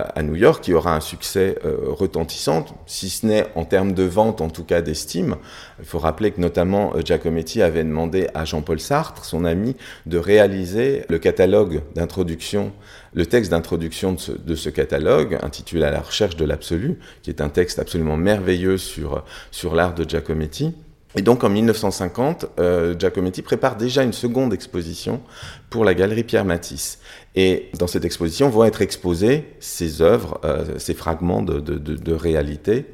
à 0.00 0.22
New 0.22 0.34
York, 0.34 0.64
qui 0.64 0.72
aura 0.72 0.94
un 0.94 1.00
succès 1.00 1.58
euh, 1.64 1.76
retentissant, 1.88 2.64
si 2.86 3.10
ce 3.10 3.26
n'est 3.26 3.46
en 3.54 3.64
termes 3.64 3.92
de 3.92 4.02
vente, 4.02 4.40
en 4.40 4.48
tout 4.48 4.64
cas 4.64 4.80
d'estime. 4.80 5.36
Il 5.78 5.84
faut 5.84 5.98
rappeler 5.98 6.30
que 6.30 6.40
notamment 6.40 6.94
euh, 6.94 7.02
Giacometti 7.02 7.62
avait 7.62 7.84
demandé 7.84 8.28
à 8.34 8.44
Jean-Paul 8.44 8.80
Sartre, 8.80 9.24
son 9.24 9.44
ami, 9.44 9.76
de 10.06 10.18
réaliser 10.18 11.04
le 11.08 11.18
catalogue 11.18 11.82
d'introduction, 11.94 12.72
le 13.14 13.26
texte 13.26 13.50
d'introduction 13.50 14.16
de, 14.46 14.54
ce, 14.54 14.68
catalogue, 14.68 15.38
intitulé 15.42 15.84
À 15.84 15.90
la 15.90 16.00
recherche 16.00 16.36
de 16.36 16.44
l'absolu, 16.44 16.98
qui 17.22 17.30
est 17.30 17.40
un 17.40 17.48
texte 17.48 17.78
absolument 17.78 18.16
merveilleux 18.16 18.78
sur, 18.78 19.24
sur 19.50 19.74
l'art 19.74 19.94
de 19.94 20.08
Giacometti. 20.08 20.74
Et 21.16 21.22
donc 21.22 21.44
en 21.44 21.50
1950, 21.50 22.46
euh, 22.58 22.94
Giacometti 22.98 23.42
prépare 23.42 23.76
déjà 23.76 24.02
une 24.02 24.12
seconde 24.12 24.54
exposition 24.54 25.20
pour 25.68 25.84
la 25.84 25.94
galerie 25.94 26.24
Pierre 26.24 26.44
Matisse. 26.44 27.00
Et 27.34 27.70
dans 27.78 27.86
cette 27.86 28.04
exposition 28.04 28.48
vont 28.48 28.64
être 28.64 28.82
exposés 28.82 29.44
ces 29.60 30.00
œuvres, 30.00 30.40
euh, 30.44 30.78
ces 30.78 30.94
fragments 30.94 31.42
de 31.42 32.12
réalité 32.12 32.86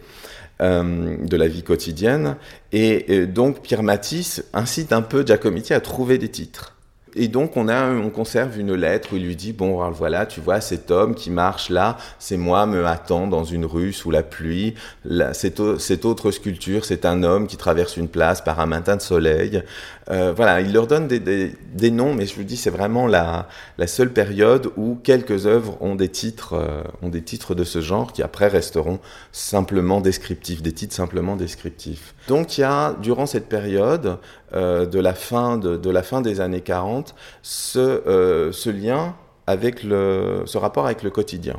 euh, 0.61 1.17
de 1.25 1.37
la 1.37 1.47
vie 1.47 1.63
quotidienne. 1.63 2.37
Et, 2.73 3.27
donc 3.27 3.63
Pierre 3.63 3.85
Matisse 3.85 4.45
incite 4.53 4.93
un 4.93 5.03
peu 5.03 5.25
Giacometti 5.25 5.73
à 5.73 5.81
trouver 5.81 6.19
des 6.19 6.29
titres. 6.29 6.75
Et 7.15 7.29
donc 7.29 7.57
on 7.57 7.69
a, 7.69 7.91
on 7.91 8.11
conserve 8.11 8.59
une 8.59 8.75
lettre 8.75 9.11
où 9.13 9.17
il 9.17 9.25
lui 9.25 9.37
dit 9.37 9.53
bon 9.53 9.89
voilà 9.91 10.27
tu 10.27 10.41
vois 10.41 10.61
cet 10.61 10.91
homme 10.91 11.15
qui 11.15 11.31
marche 11.31 11.71
là 11.71 11.97
c'est 12.19 12.37
moi 12.37 12.67
me 12.67 12.85
attend 12.87 13.27
dans 13.27 13.45
une 13.45 13.65
rue 13.65 13.93
sous 13.93 14.11
la 14.11 14.23
pluie 14.23 14.75
là, 15.05 15.35
cette, 15.35 15.79
cette 15.79 16.05
autre 16.05 16.31
sculpture 16.31 16.85
c'est 16.85 17.05
un 17.05 17.23
homme 17.23 17.47
qui 17.47 17.57
traverse 17.57 17.97
une 17.97 18.09
place 18.09 18.41
par 18.41 18.61
un 18.61 18.67
matin 18.67 18.97
de 18.97 19.03
soleil 19.03 19.63
euh, 20.11 20.33
voilà, 20.35 20.63
il 20.63 20.73
leur 20.73 20.87
donne 20.87 21.07
des, 21.07 21.21
des, 21.21 21.53
des, 21.75 21.91
noms, 21.91 22.15
mais 22.15 22.25
je 22.25 22.35
vous 22.35 22.43
dis, 22.43 22.57
c'est 22.57 22.71
vraiment 22.71 23.07
la, 23.07 23.47
la, 23.77 23.87
seule 23.87 24.11
période 24.11 24.73
où 24.77 24.99
quelques 25.03 25.47
œuvres 25.47 25.77
ont 25.83 25.97
des 25.97 26.09
titres, 26.09 26.55
euh, 26.55 26.83
ont 27.03 27.11
des 27.11 27.21
titres 27.21 27.55
de 27.55 27.63
ce 27.65 27.83
genre 27.83 28.13
qui 28.13 28.23
après 28.23 28.49
resteront 28.49 29.01
simplement 29.33 30.01
descriptifs, 30.01 30.63
des 30.63 30.73
titres 30.73 30.95
simplement 30.95 31.37
descriptifs. 31.37 32.15
Donc 32.29 32.59
il 32.59 32.61
y 32.61 32.65
a, 32.65 32.95
durant 33.01 33.25
cette 33.25 33.49
période, 33.49 34.19
euh, 34.53 34.85
de, 34.85 35.01
la 35.01 35.15
fin 35.15 35.57
de, 35.57 35.91
la 35.91 36.03
fin 36.03 36.21
des 36.21 36.41
années 36.41 36.61
40, 36.61 37.15
1940 37.43 38.53
ce, 38.53 38.69
lien 38.69 39.17
avec 39.47 39.83
le, 39.83 40.43
ce 40.45 40.59
rapport 40.59 40.85
avec 40.85 41.03
le 41.03 41.11
quotidien. 41.11 41.57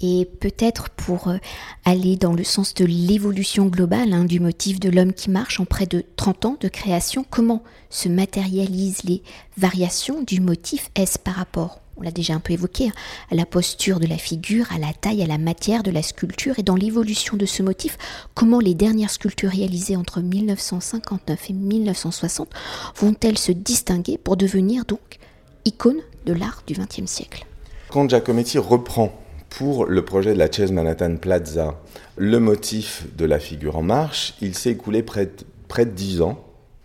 Et 0.00 0.28
peut-être 0.40 0.90
pour 0.90 1.28
euh, 1.28 1.38
aller 1.84 2.16
dans 2.16 2.32
le 2.32 2.44
sens 2.44 2.74
de 2.74 2.84
l'évolution 2.84 3.66
globale 3.66 4.12
hein, 4.12 4.24
du 4.24 4.40
motif 4.40 4.80
de 4.80 4.90
l'homme 4.90 5.12
qui 5.12 5.30
marche 5.30 5.60
en 5.60 5.64
près 5.64 5.86
de 5.86 6.04
30 6.16 6.44
ans 6.44 6.56
de 6.60 6.68
création, 6.68 7.24
comment 7.28 7.62
se 7.88 8.08
matérialisent 8.08 9.04
les 9.04 9.22
variations 9.56 10.22
du 10.22 10.40
motif 10.40 10.90
Est-ce 10.96 11.18
par 11.18 11.34
rapport, 11.34 11.80
on 11.98 12.02
l'a 12.02 12.10
déjà 12.10 12.34
un 12.34 12.40
peu 12.40 12.52
évoqué, 12.52 12.88
hein, 12.88 12.92
à 13.30 13.34
la 13.34 13.46
posture 13.46 14.00
de 14.00 14.06
la 14.06 14.16
figure, 14.16 14.66
à 14.72 14.78
la 14.78 14.92
taille, 14.92 15.22
à 15.22 15.26
la 15.26 15.38
matière 15.38 15.82
de 15.82 15.90
la 15.90 16.02
sculpture 16.02 16.58
Et 16.58 16.62
dans 16.62 16.76
l'évolution 16.76 17.36
de 17.36 17.46
ce 17.46 17.62
motif, 17.62 17.98
comment 18.34 18.60
les 18.60 18.74
dernières 18.74 19.10
sculptures 19.10 19.50
réalisées 19.50 19.96
entre 19.96 20.20
1959 20.20 21.50
et 21.50 21.52
1960 21.52 22.48
vont-elles 22.96 23.38
se 23.38 23.52
distinguer 23.52 24.18
pour 24.18 24.36
devenir 24.36 24.84
donc 24.84 25.18
icônes 25.64 26.02
de 26.26 26.32
l'art 26.32 26.62
du 26.66 26.74
XXe 26.74 27.10
siècle? 27.10 27.46
Quand 27.88 28.08
Giacometti 28.08 28.58
reprend 28.58 29.12
pour 29.48 29.86
le 29.86 30.04
projet 30.04 30.34
de 30.34 30.38
la 30.38 30.50
Chase 30.50 30.72
Manhattan 30.72 31.16
Plaza, 31.16 31.80
le 32.16 32.38
motif 32.38 33.06
de 33.16 33.24
la 33.24 33.38
figure 33.38 33.76
en 33.76 33.82
marche, 33.82 34.34
il 34.40 34.54
s'est 34.54 34.70
écoulé 34.70 35.02
près 35.02 35.26
de, 35.26 35.32
près 35.68 35.86
de 35.86 35.90
10 35.90 36.20
ans. 36.20 36.44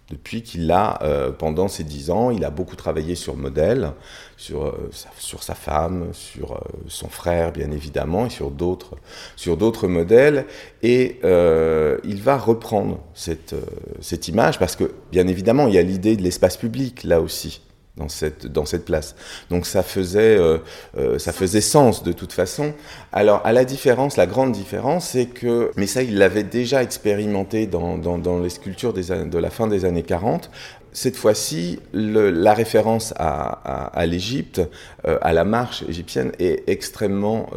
Depuis 0.10 0.44
qu'il 0.44 0.70
a, 0.72 1.02
euh, 1.02 1.32
pendant 1.32 1.68
ces 1.68 1.84
10 1.84 2.12
ans, 2.12 2.30
il 2.30 2.44
a 2.44 2.50
beaucoup 2.50 2.76
travaillé 2.76 3.16
sur 3.16 3.38
modèle, 3.38 3.94
sur, 4.36 4.66
euh, 4.66 4.89
sa, 4.92 5.10
sur 5.18 5.44
sa 5.44 5.56
femme, 5.56 6.10
sur 6.12 6.54
euh, 6.54 6.60
son 6.88 7.08
frère, 7.08 7.54
bien 7.54 7.72
évidemment, 7.72 8.26
et 8.26 8.30
sur 8.30 8.52
d'autres, 8.52 8.96
sur 9.38 9.56
d'autres 9.56 9.88
modèles. 9.88 10.46
Et 10.82 11.20
il 11.24 12.22
va 12.22 12.38
reprendre 12.38 13.00
cette, 13.13 13.56
cette 14.02 14.28
image 14.28 14.60
parce 14.60 14.76
que, 14.76 14.92
bien 15.12 15.28
évidemment, 15.28 15.68
il 15.68 15.74
y 15.74 15.78
a 15.78 15.84
l'idée 15.84 16.18
de 16.18 16.22
l'espace 16.22 16.58
public 16.58 17.04
là 17.04 17.22
aussi 17.22 17.62
dans 17.98 18.10
cette, 18.10 18.48
dans 18.48 18.66
cette 18.66 18.86
place. 18.86 19.16
Donc 19.50 19.66
ça 19.66 19.84
faisait, 19.84 20.38
euh, 20.38 20.58
euh, 20.98 21.20
ça 21.20 21.32
faisait 21.32 21.62
sens 21.62 22.04
de 22.04 22.12
toute 22.12 22.34
façon. 22.34 22.74
Alors 23.12 23.42
à 23.46 23.54
la 23.54 23.66
différence, 23.66 24.18
la 24.18 24.26
grande 24.26 24.52
différence, 24.52 25.10
c'est 25.10 25.28
que, 25.28 25.72
mais 25.78 25.86
ça 25.86 26.02
il 26.02 26.18
l'avait 26.18 26.44
déjà 26.44 26.82
expérimenté 26.82 27.68
dans, 27.68 27.98
dans, 27.98 28.40
les 28.40 28.50
sculptures 28.50 28.94
de 28.94 29.38
la 29.38 29.50
fin 29.50 29.68
des 29.68 29.86
années 29.86 30.04
40, 30.04 30.50
cette 30.92 31.16
fois-ci, 31.16 31.80
la 31.94 32.54
référence 32.54 33.14
à, 33.18 33.88
à, 33.88 34.06
l'Égypte, 34.06 34.62
euh, 35.08 35.18
à 35.22 35.34
la 35.34 35.44
marche 35.44 35.84
égyptienne, 35.88 36.32
est 36.40 36.64
extrêmement... 36.68 37.50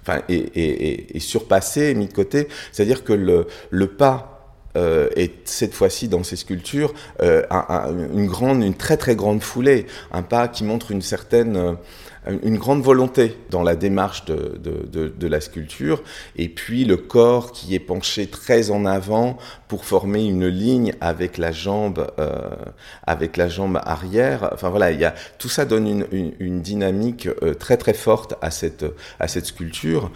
Enfin, 0.00 0.22
est, 0.30 0.56
est, 0.56 1.14
est, 1.14 1.20
surpassée, 1.20 1.94
mis 1.94 2.06
de 2.06 2.12
côté. 2.14 2.48
C'est-à-dire 2.72 3.04
que 3.04 3.12
le, 3.12 3.46
le 3.68 3.86
pas 3.86 4.39
euh, 4.76 5.08
et 5.16 5.32
cette 5.44 5.74
fois-ci 5.74 6.08
dans 6.08 6.22
ces 6.22 6.36
sculptures 6.36 6.94
euh, 7.20 7.42
une 8.14 8.26
grande, 8.26 8.62
une 8.62 8.74
très 8.74 8.96
très 8.96 9.16
grande 9.16 9.42
foulée, 9.42 9.86
un 10.12 10.22
pas 10.22 10.46
qui 10.46 10.62
montre 10.62 10.92
une 10.92 11.02
certaine, 11.02 11.56
euh, 11.56 12.38
une 12.42 12.56
grande 12.56 12.82
volonté 12.82 13.36
dans 13.50 13.62
la 13.62 13.74
démarche 13.74 14.26
de, 14.26 14.60
de, 14.60 15.26
la 15.26 15.40
sculpture, 15.40 16.02
et 16.36 16.48
puis 16.48 16.84
le 16.84 16.96
corps 16.96 17.50
qui 17.50 17.74
est 17.74 17.80
penché 17.80 18.26
très 18.26 18.70
en 18.70 18.84
avant 18.84 19.38
pour 19.68 19.84
former 19.84 20.24
une 20.24 20.46
ligne 20.46 20.92
avec 21.00 21.38
la 21.38 21.50
jambe, 21.50 22.06
avec 23.06 23.36
la 23.36 23.48
jambe 23.48 23.80
arrière. 23.84 24.50
Enfin 24.52 24.68
voilà, 24.68 24.90
il 24.90 25.00
y 25.00 25.04
a 25.04 25.14
tout 25.38 25.48
ça 25.48 25.64
donne 25.64 25.86
une, 25.86 26.06
une, 26.12 26.32
une 26.40 26.60
dynamique 26.60 27.28
très 27.58 27.78
très 27.78 27.94
forte 27.94 28.34
à 28.42 28.50
cette 28.50 28.84
à 29.18 29.26
cette 29.26 29.46
sculpture, 29.46 30.10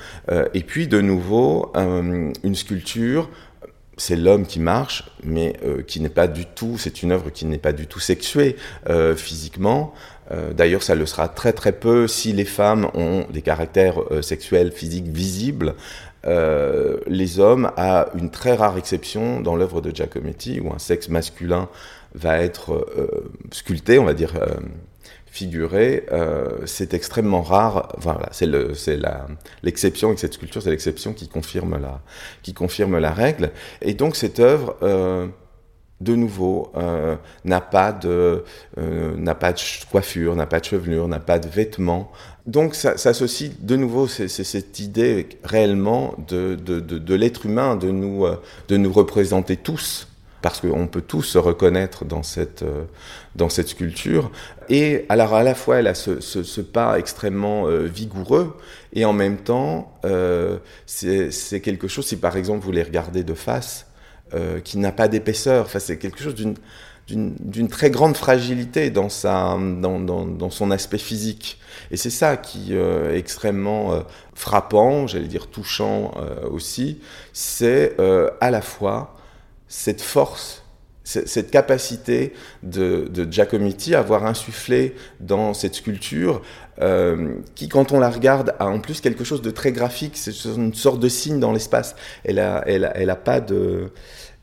et 0.53 0.63
puis 0.63 0.89
de 0.89 1.01
nouveau 1.01 1.73
une 1.75 2.55
sculpture 2.55 3.31
c'est 3.97 4.17
l'homme 4.17 4.47
qui 4.47 4.61
marche, 4.61 5.05
mais 5.23 5.55
euh, 5.65 5.83
qui 5.83 6.01
n'est 6.01 6.09
pas 6.09 6.27
du 6.27 6.47
tout, 6.47 6.77
c'est 6.79 7.03
une 7.03 7.13
œuvre 7.13 7.31
qui 7.31 7.47
n'est 7.47 7.59
pas 7.59 7.73
du 7.73 7.87
tout 7.87 8.01
sexuée 8.01 8.57
euh, 8.89 9.15
physiquement. 9.15 9.95
Euh, 10.31 10.53
D'ailleurs, 10.53 10.83
ça 10.83 10.95
le 10.95 11.07
sera 11.07 11.29
très 11.29 11.53
très 11.53 11.73
peu 11.73 12.09
si 12.09 12.33
les 12.33 12.45
femmes 12.45 12.89
ont 12.95 13.27
des 13.31 13.43
caractères 13.43 14.01
sexuels 14.23 14.73
physiques 14.73 15.09
visibles. 15.09 15.75
Les 16.27 17.39
hommes, 17.39 17.71
à 17.77 18.09
une 18.15 18.31
très 18.31 18.55
rare 18.55 18.79
exception 18.79 19.41
dans 19.41 19.57
l'œuvre 19.57 19.83
de 19.83 19.95
Giacometti, 19.95 20.59
où 20.59 20.73
un 20.73 20.79
sexe 20.79 21.11
masculin 21.11 21.69
va 22.15 22.39
être 22.39 22.87
sculpté, 23.53 23.99
on 23.99 24.05
va 24.05 24.15
dire 24.15 24.33
figuré, 25.35 26.07
euh, 26.13 26.59
c'est 26.65 26.95
extrêmement 26.95 27.43
rare. 27.43 27.93
Voilà, 27.99 28.29
c'est 28.31 28.47
la, 28.47 29.27
l'exception 29.65 30.13
et 30.13 30.17
cette 30.17 30.35
sculpture, 30.35 30.63
c'est 30.63 30.71
l'exception 30.71 31.13
qui 31.13 31.27
confirme 31.27 31.77
la, 31.77 32.01
qui 32.43 32.55
confirme 32.55 32.99
la 32.99 33.11
règle. 33.11 33.51
Et 33.83 33.95
donc 33.95 34.15
cette 34.15 34.39
œuvre, 34.39 34.77
euh, 34.83 35.27
de 36.01 36.15
nouveau, 36.15 36.71
euh, 36.77 37.17
n'a 37.45 37.61
pas 37.61 37.91
de, 37.91 38.45
n'a 38.77 39.35
pas 39.35 39.53
de 39.53 39.61
coiffure, 39.91 40.37
n'a 40.37 40.47
pas 40.47 40.61
de 40.61 40.67
chevelure, 40.67 41.09
n'a 41.09 41.19
pas 41.19 41.41
de 41.41 41.49
vêtements. 41.49 42.13
Donc 42.47 42.77
ça, 42.77 42.93
ça 42.93 43.13
s'associe 43.13 43.51
de 43.59 43.75
nouveau, 43.75 44.07
c'est, 44.07 44.29
cette 44.29 44.79
idée 44.79 45.29
réellement 45.43 46.15
de, 46.29 46.55
de, 46.55 46.79
de, 46.79 46.99
de 46.99 47.15
l'être 47.15 47.47
humain, 47.47 47.75
de 47.75 47.91
nous, 47.91 48.25
de 48.69 48.77
nous 48.77 48.93
représenter 48.93 49.57
tous 49.57 50.07
parce 50.43 50.61
qu'on 50.61 50.89
peut 50.89 51.01
tous 51.01 51.23
se 51.23 51.39
reconnaître 51.39 52.05
dans 52.05 52.23
cette, 52.23 52.67
dans 53.35 53.49
cette 53.49 53.69
sculpture. 53.69 54.31
Et 54.69 55.05
alors 55.09 55.35
à 55.35 55.43
la 55.43 55.55
fois, 55.55 55.79
elle 55.79 55.87
a 55.87 55.95
ce, 55.95 56.61
pas 56.61 56.99
extrêmement 56.99 57.67
euh, 57.67 57.85
vigoureux, 57.85 58.57
et 58.93 59.05
en 59.05 59.13
même 59.13 59.39
temps, 59.39 59.93
euh, 60.05 60.59
c'est 60.87 61.61
quelque 61.61 61.89
chose, 61.89 62.07
si 62.07 62.17
par 62.17 62.37
exemple 62.37 62.65
vous 62.65 62.73
les 62.73 62.83
regardez 62.83 63.25
de 63.25 63.35
face, 63.35 63.87
euh, 64.35 64.61
qui 64.61 64.79
n'a 64.79 64.93
pas 64.93 65.09
d'épaisseur, 65.09 65.67
enfin, 65.67 65.79
c'est 65.79 65.99
quelque 65.99 66.21
chose 66.23 66.35
d'une 66.35 67.69
très 67.69 67.91
grande 67.91 68.17
fragilité 68.17 68.91
dans, 68.91 69.09
dans, 69.19 70.51
son 70.51 70.71
aspect 70.71 70.99
physique. 70.99 71.61
Et 71.91 71.97
c'est 71.97 72.11
ça 72.11 72.37
qui 72.37 72.75
est 72.75 73.17
extrêmement 73.17 74.03
frappant, 74.35 75.07
j'allais 75.07 75.29
dire 75.29 75.49
touchant 75.49 76.15
aussi, 76.51 77.01
c'est 77.33 77.97
à 78.41 78.51
la 78.51 78.63
fois 78.63 79.17
cette 79.69 80.01
force, 80.01 80.64
cette 81.05 81.51
capacité 81.51 82.33
de, 82.63 83.09
de 83.13 83.31
Giacometti 83.31 83.95
à 83.95 83.99
avoir 83.99 84.25
insufflé 84.25 84.95
dans 85.21 85.53
cette 85.53 85.75
sculpture, 85.75 86.41
euh, 86.81 87.37
qui, 87.55 87.69
quand 87.69 87.93
on 87.93 88.01
la 88.01 88.11
regarde, 88.11 88.55
a 88.59 88.67
en 88.67 88.81
plus 88.81 89.01
quelque 89.01 89.23
chose 89.23 89.43
de 89.43 89.51
très 89.51 89.71
graphique. 89.71 90.17
C'est 90.17 90.33
une 90.45 90.75
sorte 90.75 91.01
de 91.01 91.09
signe 91.09 91.39
dans 91.39 91.53
l'espace. 91.53 91.95
Elle 92.25 92.39
a, 92.39 92.65
elle, 92.67 92.85
a, 92.87 92.97
elle 92.97 93.11
a 93.11 93.17
pas 93.17 93.41
de, 93.41 93.91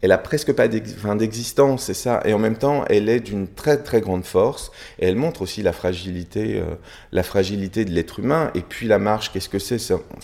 elle 0.02 0.12
a 0.12 0.18
presque 0.18 0.52
pas 0.54 0.68
d'existence, 0.68 1.84
c'est 1.84 1.94
ça. 1.94 2.22
Et 2.26 2.34
en 2.34 2.40
même 2.40 2.58
temps, 2.58 2.86
elle 2.90 3.08
est 3.08 3.20
d'une 3.20 3.48
très 3.48 3.78
très 3.78 4.02
grande 4.02 4.26
force. 4.26 4.72
Et 5.00 5.06
elle 5.06 5.16
montre 5.16 5.44
aussi 5.44 5.62
la 5.62 5.74
fragilité, 5.74 6.60
euh, 6.60 6.76
la 7.12 7.22
fragilité 7.22 7.86
de 7.86 7.92
l'être 7.92 8.20
humain. 8.20 8.50
Et 8.56 8.62
puis 8.62 8.88
la 8.88 8.98
marche, 8.98 9.32
qu'est-ce 9.32 9.50
que 9.50 9.60
c'est? 9.60 9.78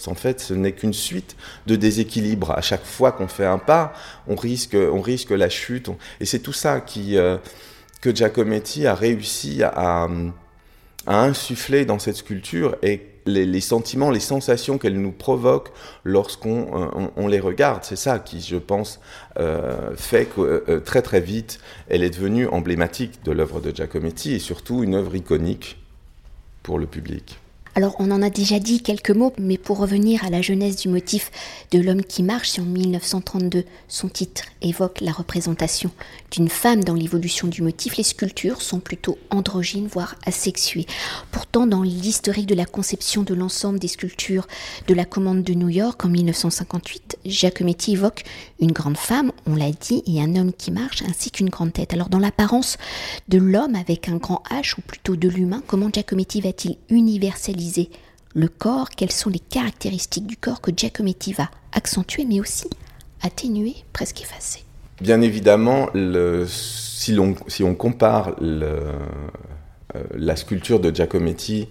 En 0.07 0.15
fait, 0.15 0.39
ce 0.39 0.53
n'est 0.55 0.71
qu'une 0.71 0.93
suite 0.93 1.35
de 1.67 1.75
déséquilibres. 1.75 2.51
À 2.51 2.61
chaque 2.61 2.85
fois 2.85 3.11
qu'on 3.11 3.27
fait 3.27 3.45
un 3.45 3.59
pas, 3.59 3.93
on 4.27 4.35
risque, 4.35 4.75
on 4.75 5.01
risque 5.01 5.31
la 5.31 5.49
chute. 5.49 5.89
Et 6.19 6.25
c'est 6.25 6.39
tout 6.39 6.53
ça 6.53 6.81
qui 6.81 7.17
euh, 7.17 7.37
que 8.01 8.15
Giacometti 8.15 8.87
a 8.87 8.95
réussi 8.95 9.61
à, 9.63 10.07
à 11.05 11.21
insuffler 11.21 11.85
dans 11.85 11.99
cette 11.99 12.17
sculpture 12.17 12.77
et 12.81 13.01
les, 13.27 13.61
sentiments, 13.61 14.09
les 14.09 14.19
sensations 14.19 14.77
qu'elle 14.77 14.99
nous 14.99 15.11
provoque 15.11 15.69
lorsqu'on 16.03 17.11
euh, 17.17 17.27
les 17.27 17.39
regarde. 17.39 17.83
C'est 17.83 17.95
ça 17.95 18.19
qui, 18.19 18.41
je 18.41 18.57
pense, 18.57 18.99
euh, 19.39 19.95
fait 19.95 20.25
que 20.25 20.63
euh, 20.67 20.79
très 20.79 21.01
très 21.01 21.21
vite, 21.21 21.59
elle 21.89 22.03
est 22.03 22.09
devenue 22.09 22.47
emblématique 22.47 23.23
de 23.23 23.31
l'œuvre 23.31 23.59
de 23.59 23.75
Giacometti 23.75 24.33
et 24.33 24.39
surtout 24.39 24.83
une 24.83 24.95
œuvre 24.95 25.15
iconique 25.15 25.77
pour 26.63 26.79
le 26.79 26.85
public. 26.85 27.39
Alors 27.77 27.95
on 27.99 28.09
en 28.09 28.23
a 28.23 28.31
déjà 28.31 28.57
dit 28.57 28.81
quelques 28.81 29.11
mots, 29.11 29.33
mais 29.37 29.59
pour 29.59 29.77
revenir 29.77 30.25
à 30.25 30.31
la 30.31 30.41
jeunesse 30.41 30.77
du 30.77 30.89
motif 30.89 31.29
de 31.69 31.79
l'homme 31.79 32.01
qui 32.01 32.23
marche, 32.23 32.57
en 32.57 32.63
1932 32.63 33.65
son 33.87 34.09
titre 34.09 34.45
évoque 34.63 34.99
la 34.99 35.11
représentation 35.11 35.91
d'une 36.31 36.49
femme 36.49 36.83
dans 36.83 36.95
l'évolution 36.95 37.47
du 37.47 37.61
motif, 37.61 37.97
les 37.97 38.03
sculptures 38.03 38.63
sont 38.63 38.79
plutôt 38.79 39.19
androgynes, 39.29 39.85
voire 39.85 40.15
asexuées. 40.25 40.87
Pourtant, 41.31 41.67
dans 41.67 41.83
l'historique 41.83 42.47
de 42.47 42.55
la 42.55 42.65
conception 42.65 43.21
de 43.21 43.35
l'ensemble 43.35 43.77
des 43.77 43.87
sculptures 43.87 44.47
de 44.87 44.95
la 44.95 45.05
commande 45.05 45.43
de 45.43 45.53
New 45.53 45.69
York 45.69 46.03
en 46.03 46.09
1958, 46.09 47.19
Giacometti 47.25 47.93
évoque 47.93 48.23
une 48.59 48.71
grande 48.71 48.97
femme, 48.97 49.31
on 49.45 49.55
l'a 49.55 49.71
dit, 49.71 50.03
et 50.07 50.21
un 50.21 50.35
homme 50.35 50.53
qui 50.53 50.71
marche, 50.71 51.03
ainsi 51.03 51.31
qu'une 51.31 51.49
grande 51.49 51.73
tête. 51.73 51.93
Alors 51.93 52.09
dans 52.09 52.19
l'apparence 52.19 52.77
de 53.27 53.37
l'homme 53.37 53.75
avec 53.75 54.09
un 54.09 54.17
grand 54.17 54.41
H, 54.49 54.75
ou 54.77 54.81
plutôt 54.81 55.15
de 55.15 55.29
l'humain, 55.29 55.61
comment 55.67 55.89
Giacometti 55.91 56.41
va-t-il 56.41 56.77
universaliser 56.89 57.89
le 58.33 58.47
corps, 58.47 58.89
quelles 58.89 59.11
sont 59.11 59.29
les 59.29 59.39
caractéristiques 59.39 60.27
du 60.27 60.37
corps 60.37 60.61
que 60.61 60.71
Giacometti 60.75 61.33
va 61.33 61.49
accentuer 61.71 62.25
mais 62.25 62.39
aussi 62.39 62.69
atténuer, 63.21 63.75
presque 63.93 64.21
effacer? 64.21 64.63
Bien 65.01 65.21
évidemment, 65.21 65.89
si, 66.47 67.17
on, 67.19 67.75
compare 67.75 68.35
euh, 68.41 68.93
la 70.15 70.35
sculpture 70.35 70.79
de 70.79 70.93
Giacometti 70.93 71.67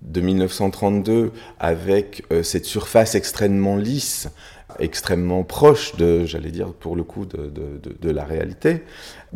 de 0.00 0.20
1932 0.22 1.32
avec 1.58 2.24
euh, 2.32 2.42
cette 2.42 2.64
surface 2.64 3.14
extrêmement 3.14 3.76
lisse, 3.76 4.30
extrêmement 4.78 5.42
proche 5.42 5.96
de, 5.96 6.24
j'allais 6.24 6.50
dire 6.50 6.72
pour 6.72 6.96
le 6.96 7.02
coup, 7.02 7.26
de, 7.26 7.48
de, 7.48 8.10
la 8.10 8.24
réalité. 8.24 8.82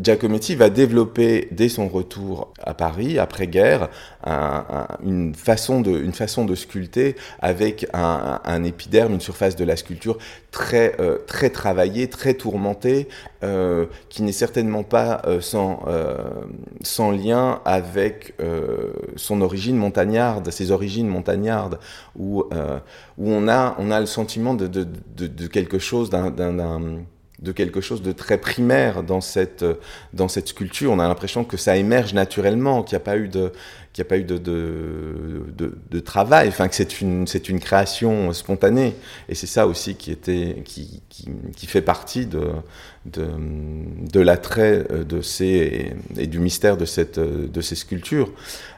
Giacometti 0.00 0.56
va 0.56 0.70
développer 0.70 1.48
dès 1.52 1.68
son 1.68 1.88
retour 1.88 2.52
à 2.62 2.74
Paris, 2.74 3.18
après-guerre, 3.18 3.88
une, 5.04 5.34
façon 5.34 5.80
de, 5.80 5.90
une 5.90 6.12
façon 6.12 6.44
de 6.44 6.54
sculpter 6.56 7.14
avec 7.38 7.86
un, 7.92 8.64
épiderme, 8.64 9.14
une 9.14 9.20
surface 9.20 9.54
de 9.54 9.64
la 9.64 9.76
sculpture 9.76 10.18
très, 10.50 10.96
euh, 11.00 11.18
très 11.26 11.50
travaillée, 11.50 12.08
très 12.08 12.34
tourmentée, 12.34 13.08
euh, 13.44 13.86
qui 14.08 14.22
n'est 14.22 14.32
certainement 14.32 14.82
pas 14.82 15.22
euh, 15.26 15.40
sans, 15.40 15.84
sans 16.82 17.10
lien 17.12 17.60
avec 17.64 18.34
son 19.16 19.40
origine 19.40 19.76
montagnarde, 19.76 20.50
ses 20.50 20.70
origines 20.72 21.08
montagnardes, 21.08 21.78
où, 22.16 22.44
où 23.18 23.30
on, 23.30 23.48
a, 23.48 23.76
on 23.78 23.90
a 23.90 24.00
le 24.00 24.06
sentiment 24.06 24.54
de, 24.54 24.66
de 25.26 25.46
quelque 25.46 25.78
chose 25.78 26.10
de 27.40 27.52
quelque 27.52 27.80
chose 27.80 28.00
de 28.00 28.12
très 28.12 28.38
primaire 28.38 29.02
dans 29.02 29.20
cette, 29.20 29.64
dans 30.12 30.28
cette 30.28 30.48
sculpture. 30.48 30.92
On 30.92 30.98
a 30.98 31.08
l'impression 31.08 31.44
que 31.44 31.56
ça 31.56 31.76
émerge 31.76 32.14
naturellement, 32.14 32.82
qu'il 32.82 32.96
n'y 32.96 33.02
a 33.02 33.04
pas 33.04 33.16
eu 33.16 33.28
de, 33.28 33.52
qu'il 33.94 34.02
n'y 34.02 34.08
a 34.08 34.10
pas 34.10 34.18
eu 34.18 34.24
de, 34.24 34.38
de, 34.38 35.44
de, 35.56 35.78
de, 35.90 36.00
travail, 36.00 36.48
enfin 36.48 36.66
que 36.66 36.74
c'est 36.74 37.00
une, 37.00 37.26
une 37.48 37.60
création 37.60 38.32
spontanée. 38.32 38.94
Et 39.28 39.36
c'est 39.36 39.46
ça 39.46 39.68
aussi 39.68 39.94
qui, 39.94 40.10
était, 40.10 40.62
qui, 40.64 41.00
qui, 41.08 41.28
qui 41.56 41.66
fait 41.66 41.80
partie 41.80 42.26
de, 42.26 42.50
de, 43.06 43.24
de 44.10 44.20
l'attrait 44.20 44.84
de 45.08 45.20
ces, 45.22 45.92
et 46.18 46.26
du 46.26 46.40
mystère 46.40 46.76
de, 46.76 46.84
cette, 46.84 47.20
de 47.20 47.60
ces 47.60 47.76
sculptures. 47.76 48.32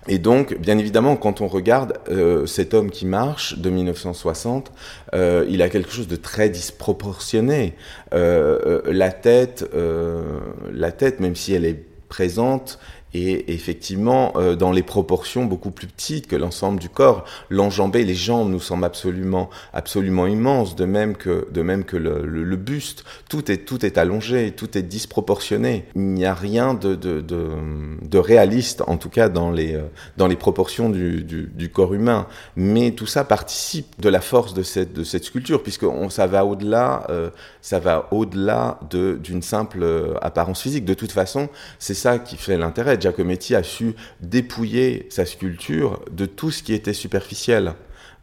Et 0.08 0.18
donc, 0.18 0.56
bien 0.58 0.78
évidemment, 0.78 1.16
quand 1.16 1.40
on 1.40 1.48
regarde 1.48 1.94
euh, 2.10 2.46
cet 2.46 2.74
homme 2.74 2.90
qui 2.90 3.06
marche 3.06 3.58
de 3.58 3.70
1960, 3.70 4.70
euh, 5.14 5.46
il 5.48 5.62
a 5.62 5.68
quelque 5.68 5.90
chose 5.90 6.08
de 6.08 6.16
très 6.16 6.48
disproportionné. 6.48 7.74
Euh, 8.12 8.82
euh 8.86 8.92
la 8.92 9.10
tête, 9.10 9.68
euh, 9.74 10.40
la 10.72 10.92
tête, 10.92 11.20
même 11.20 11.34
si 11.34 11.54
elle 11.54 11.64
est 11.64 11.82
présente, 12.08 12.78
et 13.14 13.54
effectivement 13.54 14.32
euh, 14.36 14.56
dans 14.56 14.72
les 14.72 14.82
proportions 14.82 15.44
beaucoup 15.44 15.70
plus 15.70 15.86
petites 15.86 16.26
que 16.26 16.36
l'ensemble 16.36 16.78
du 16.78 16.88
corps. 16.88 17.24
L'enjambé, 17.50 18.04
les 18.04 18.14
jambes 18.14 18.50
nous 18.50 18.60
semblent 18.60 18.84
absolument, 18.84 19.48
absolument 19.72 20.26
immenses, 20.26 20.76
de 20.76 20.84
même 20.84 21.16
que, 21.16 21.48
de 21.50 21.62
même 21.62 21.84
que 21.84 21.96
le, 21.96 22.56
buste. 22.56 23.04
Tout 23.28 23.50
est, 23.50 23.58
tout 23.58 23.84
est 23.84 23.98
allongé, 23.98 24.52
tout 24.52 24.76
est 24.76 24.82
disproportionné. 24.82 25.84
Il 25.94 26.02
n'y 26.02 26.24
a 26.24 26.34
rien 26.34 26.74
de, 26.74 26.94
de, 26.94 27.20
de, 27.20 28.18
réaliste, 28.18 28.82
en 28.86 28.96
tout 28.96 29.10
cas 29.10 29.28
dans 29.28 29.50
les, 29.50 29.74
euh, 29.74 29.82
dans 30.16 30.26
les 30.26 30.36
proportions 30.36 30.88
du, 30.90 31.22
du, 31.22 31.70
corps 31.70 31.94
humain. 31.94 32.26
Mais 32.56 32.92
tout 32.92 33.06
ça 33.06 33.24
participe 33.24 34.00
de 34.00 34.08
la 34.08 34.20
force 34.20 34.54
de 34.54 34.62
cette, 34.62 34.92
de 34.92 35.04
cette 35.04 35.24
sculpture, 35.24 35.62
puisque 35.62 35.84
on, 35.84 36.08
ça 36.08 36.26
va 36.26 36.44
au-delà, 36.44 37.06
euh, 37.10 37.30
ça 37.60 37.78
va 37.78 38.08
au-delà 38.10 38.80
d'une 38.90 39.42
simple 39.42 39.84
apparence 40.22 40.62
physique. 40.62 40.84
De 40.84 40.94
toute 40.94 41.12
façon, 41.12 41.48
c'est 41.78 41.94
ça 41.94 42.18
qui 42.18 42.36
fait 42.36 42.56
l'intérêt 42.56 42.95
Giacometti 42.98 43.54
a 43.54 43.62
su 43.62 43.94
dépouiller 44.20 45.06
sa 45.10 45.24
sculpture 45.24 46.00
de 46.10 46.26
tout 46.26 46.50
ce 46.50 46.62
qui 46.62 46.72
était 46.72 46.92
superficiel, 46.92 47.74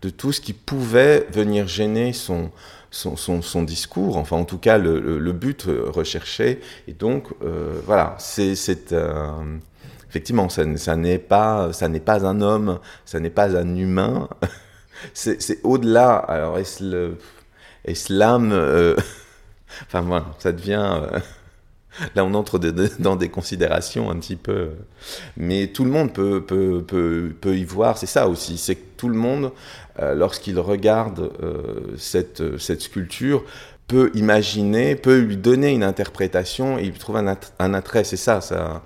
de 0.01 0.09
tout 0.09 0.31
ce 0.31 0.41
qui 0.41 0.53
pouvait 0.53 1.27
venir 1.31 1.67
gêner 1.67 2.13
son, 2.13 2.51
son, 2.91 3.41
son, 3.41 3.63
discours, 3.63 4.17
enfin 4.17 4.37
en 4.37 4.45
tout 4.45 4.57
cas 4.57 4.77
le, 4.77 4.99
le, 4.99 5.31
but 5.31 5.67
recherché. 5.67 6.59
Et 6.87 6.93
donc 6.93 7.27
euh, 7.41 7.79
voilà, 7.85 8.15
c'est 8.19 8.53
euh, 8.91 9.57
effectivement 10.09 10.49
ça, 10.49 10.65
n'est 10.95 11.17
pas 11.17 11.73
ça 11.73 11.87
n'est 11.87 11.99
pas 11.99 12.25
un 12.25 12.41
homme, 12.41 12.79
ça 13.05 13.19
n'est 13.19 13.29
pas 13.29 13.57
un 13.57 13.75
humain. 13.75 14.29
c'est 15.13 15.59
au-delà. 15.63 16.15
Alors 16.15 16.59
est-ce 16.59 18.13
l'âme 18.13 18.51
euh, 18.51 18.95
Enfin 19.87 20.01
voilà, 20.01 20.25
ça 20.39 20.51
devient 20.51 20.99
euh, 21.01 21.19
Là, 22.15 22.25
on 22.25 22.33
entre 22.33 22.59
dans 22.99 23.15
des 23.15 23.29
considérations 23.29 24.09
un 24.09 24.15
petit 24.15 24.35
peu. 24.35 24.71
Mais 25.37 25.67
tout 25.67 25.83
le 25.83 25.91
monde 25.91 26.13
peut, 26.13 26.43
peut, 26.43 26.83
peut, 26.85 27.33
peut 27.39 27.55
y 27.55 27.63
voir. 27.63 27.97
C'est 27.97 28.07
ça 28.07 28.27
aussi. 28.27 28.57
C'est 28.57 28.75
que 28.75 28.85
tout 28.97 29.09
le 29.09 29.17
monde, 29.17 29.51
euh, 29.99 30.15
lorsqu'il 30.15 30.59
regarde 30.59 31.31
euh, 31.41 31.95
cette, 31.97 32.57
cette 32.57 32.81
sculpture, 32.81 33.43
peut 33.87 34.11
imaginer, 34.15 34.95
peut 34.95 35.19
lui 35.19 35.37
donner 35.37 35.71
une 35.71 35.83
interprétation 35.83 36.79
et 36.79 36.83
il 36.83 36.93
trouve 36.93 37.17
un, 37.17 37.37
un 37.59 37.73
attrait. 37.73 38.03
C'est 38.03 38.17
ça, 38.17 38.41
ça 38.41 38.81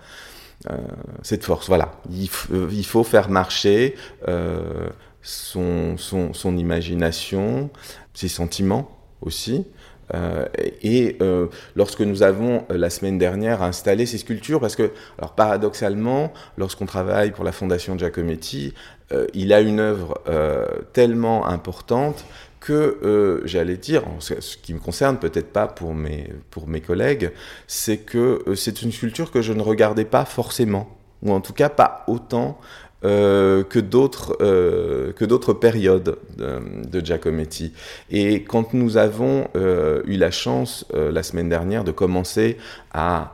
euh, 0.70 0.76
cette 1.22 1.44
force. 1.44 1.68
Voilà. 1.68 1.94
Il, 2.12 2.30
il 2.72 2.86
faut 2.86 3.04
faire 3.04 3.30
marcher 3.30 3.96
euh, 4.28 4.90
son, 5.22 5.98
son, 5.98 6.34
son 6.34 6.58
imagination, 6.58 7.70
ses 8.14 8.28
sentiments 8.28 8.90
aussi. 9.22 9.66
Euh, 10.14 10.46
et 10.82 11.18
euh, 11.22 11.48
lorsque 11.76 12.02
nous 12.02 12.24
avons 12.24 12.66
euh, 12.72 12.78
la 12.78 12.90
semaine 12.90 13.18
dernière 13.18 13.62
installé 13.62 14.06
ces 14.06 14.18
sculptures, 14.18 14.60
parce 14.60 14.76
que, 14.76 14.92
alors 15.18 15.34
paradoxalement, 15.34 16.34
lorsqu'on 16.58 16.86
travaille 16.86 17.32
pour 17.32 17.44
la 17.44 17.52
Fondation 17.52 17.98
Giacometti, 17.98 18.74
il 19.34 19.54
a 19.54 19.62
une 19.62 19.80
œuvre 19.80 20.22
tellement 20.92 21.48
importante 21.48 22.26
que 22.60 23.42
j'allais 23.46 23.78
dire, 23.78 24.04
ce 24.20 24.58
qui 24.58 24.74
me 24.74 24.80
concerne 24.80 25.18
peut-être 25.18 25.54
pas 25.54 25.68
pour 25.68 25.94
mes, 25.94 26.34
pour 26.52 26.68
mes 26.68 26.82
collègues, 26.82 27.32
c'est 27.68 28.00
que 28.00 28.44
c'est 28.56 28.82
une 28.82 28.92
sculpture 28.92 29.32
que 29.32 29.42
je 29.42 29.54
ne 29.54 29.62
regardais 29.62 30.04
pas 30.04 30.26
forcément, 30.26 30.98
ou 31.24 31.32
en 31.32 31.40
tout 31.40 31.54
cas 31.54 31.70
pas 31.70 32.04
autant 32.08 32.60
euh, 33.06 33.64
que 33.64 33.78
d'autres 33.78 34.36
euh, 34.42 35.14
que 35.14 35.24
d'autres 35.24 35.54
périodes 35.54 36.18
de, 36.36 37.00
Giacometti. 37.00 37.72
Et 38.10 38.44
quand 38.44 38.74
nous 38.74 38.98
avons 38.98 39.50
euh, 39.56 40.02
eu 40.06 40.18
la 40.18 40.32
chance 40.32 40.84
la 40.94 41.22
semaine 41.22 41.48
dernière 41.48 41.84
de 41.84 41.92
commencer 41.92 42.58
à 42.92 43.34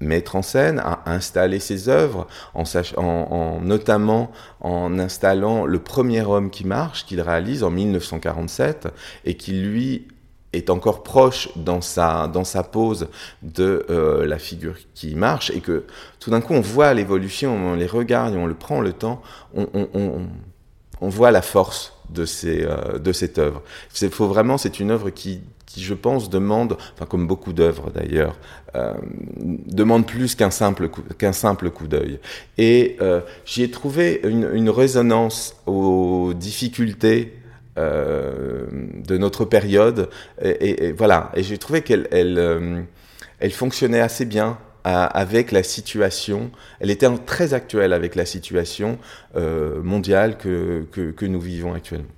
mettre 0.00 0.34
en 0.34 0.40
scène, 0.40 0.80
à 0.80 1.02
installer 1.06 1.60
ses 1.60 1.90
œuvres, 1.90 2.26
en, 2.54 3.60
notamment 3.60 4.32
en 4.60 4.98
installant 4.98 5.66
le 5.66 5.78
premier 5.78 6.22
homme 6.22 6.48
qui 6.48 6.66
marche 6.66 7.04
qu'il 7.04 7.20
réalise 7.20 7.64
en 7.64 7.70
1947 7.70 8.88
et 9.26 9.36
qui 9.36 9.52
lui 9.52 10.08
est 10.52 10.70
encore 10.70 11.02
proche 11.02 11.48
dans 11.56 11.80
sa, 11.80 12.28
dans 12.28 12.44
sa 12.44 12.62
pose 12.62 13.08
de 13.42 13.86
euh, 13.90 14.26
la 14.26 14.38
figure 14.38 14.76
qui 14.94 15.14
marche 15.14 15.50
et 15.50 15.60
que 15.60 15.84
tout 16.20 16.30
d'un 16.30 16.40
coup 16.40 16.54
on 16.54 16.60
voit 16.60 16.92
l'évolution, 16.94 17.54
on 17.54 17.74
les 17.74 17.86
regarde 17.86 18.34
et 18.34 18.36
on 18.36 18.46
le 18.46 18.54
prend 18.54 18.80
le 18.80 18.92
temps, 18.92 19.22
on, 19.54 19.66
on, 19.74 19.88
on, 19.94 20.20
on 21.00 21.08
voit 21.08 21.30
la 21.30 21.42
force 21.42 21.94
de, 22.10 22.24
ces, 22.24 22.62
euh, 22.62 22.98
de 22.98 23.12
cette 23.12 23.38
œuvre. 23.38 23.62
C'est 23.92 24.12
faut 24.12 24.28
vraiment, 24.28 24.58
c'est 24.58 24.78
une 24.78 24.90
œuvre 24.90 25.10
qui, 25.10 25.40
qui, 25.66 25.82
je 25.82 25.94
pense, 25.94 26.30
demande, 26.30 26.76
enfin 26.94 27.06
comme 27.06 27.26
beaucoup 27.26 27.52
d'œuvres 27.52 27.90
d'ailleurs, 27.90 28.36
euh, 28.74 28.94
demande 29.40 30.06
plus 30.06 30.34
qu'un 30.34 30.50
simple 30.50 30.90
qu'un 31.18 31.32
simple 31.32 31.70
coup 31.70 31.86
d'œil. 31.86 32.20
Et 32.58 32.96
euh, 33.00 33.20
j'y 33.44 33.62
ai 33.62 33.70
trouvé 33.70 34.20
une, 34.24 34.48
une 34.52 34.70
résonance 34.70 35.56
aux 35.66 36.32
difficultés 36.34 37.41
euh, 37.78 38.66
de 38.70 39.16
notre 39.16 39.44
période. 39.46 40.10
Et, 40.42 40.92
voilà. 40.92 41.32
Et 41.34 41.42
j'ai 41.42 41.56
trouvé 41.56 41.82
qu'elle 41.82 42.06
elle, 42.10 42.38
euh, 42.38 42.82
fonctionnait 43.50 44.00
assez 44.00 44.26
bien 44.26 44.58
avec 44.84 45.52
la 45.52 45.62
situation. 45.62 46.50
Elle 46.80 46.90
était 46.90 47.08
très 47.24 47.54
actuelle 47.54 47.92
avec 47.92 48.14
la 48.14 48.26
situation 48.26 48.98
euh, 49.36 49.82
mondiale 49.82 50.36
que, 50.38 50.86
que, 50.90 51.12
que 51.12 51.24
nous 51.24 51.40
vivons 51.40 51.72
actuellement. 51.72 52.08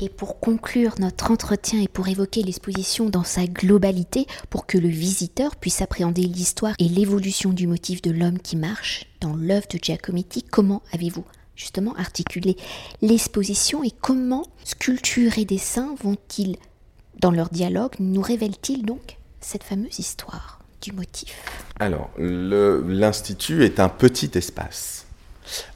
Et 0.00 0.08
pour 0.08 0.38
conclure 0.38 0.94
notre 0.98 1.30
entretien 1.30 1.80
et 1.80 1.88
pour 1.88 2.08
évoquer 2.08 2.42
l'exposition 2.42 3.08
dans 3.08 3.24
sa 3.24 3.46
globalité, 3.46 4.26
pour 4.48 4.66
que 4.66 4.78
le 4.78 4.88
visiteur 4.88 5.56
puisse 5.56 5.82
appréhender 5.82 6.22
l'histoire 6.22 6.74
et 6.78 6.88
l'évolution 6.88 7.50
du 7.52 7.66
motif 7.66 8.00
de 8.00 8.12
l'homme 8.12 8.38
qui 8.38 8.56
marche 8.56 9.06
dans 9.20 9.34
l'œuvre 9.34 9.66
de 9.72 9.78
Giacometti, 9.80 10.44
comment 10.44 10.82
avez-vous 10.92 11.24
justement 11.58 11.94
articuler 11.96 12.56
l'exposition 13.02 13.84
et 13.84 13.90
comment 13.90 14.46
sculpture 14.64 15.36
et 15.38 15.44
dessin 15.44 15.94
vont-ils, 16.02 16.56
dans 17.18 17.32
leur 17.32 17.50
dialogue, 17.50 17.94
nous 17.98 18.22
révèlent-ils 18.22 18.86
donc 18.86 19.18
cette 19.40 19.64
fameuse 19.64 19.98
histoire 19.98 20.60
du 20.80 20.92
motif? 20.92 21.34
Alors, 21.80 22.10
l'Institut 22.16 23.64
est 23.64 23.80
un 23.80 23.88
petit 23.88 24.30
espace, 24.34 25.06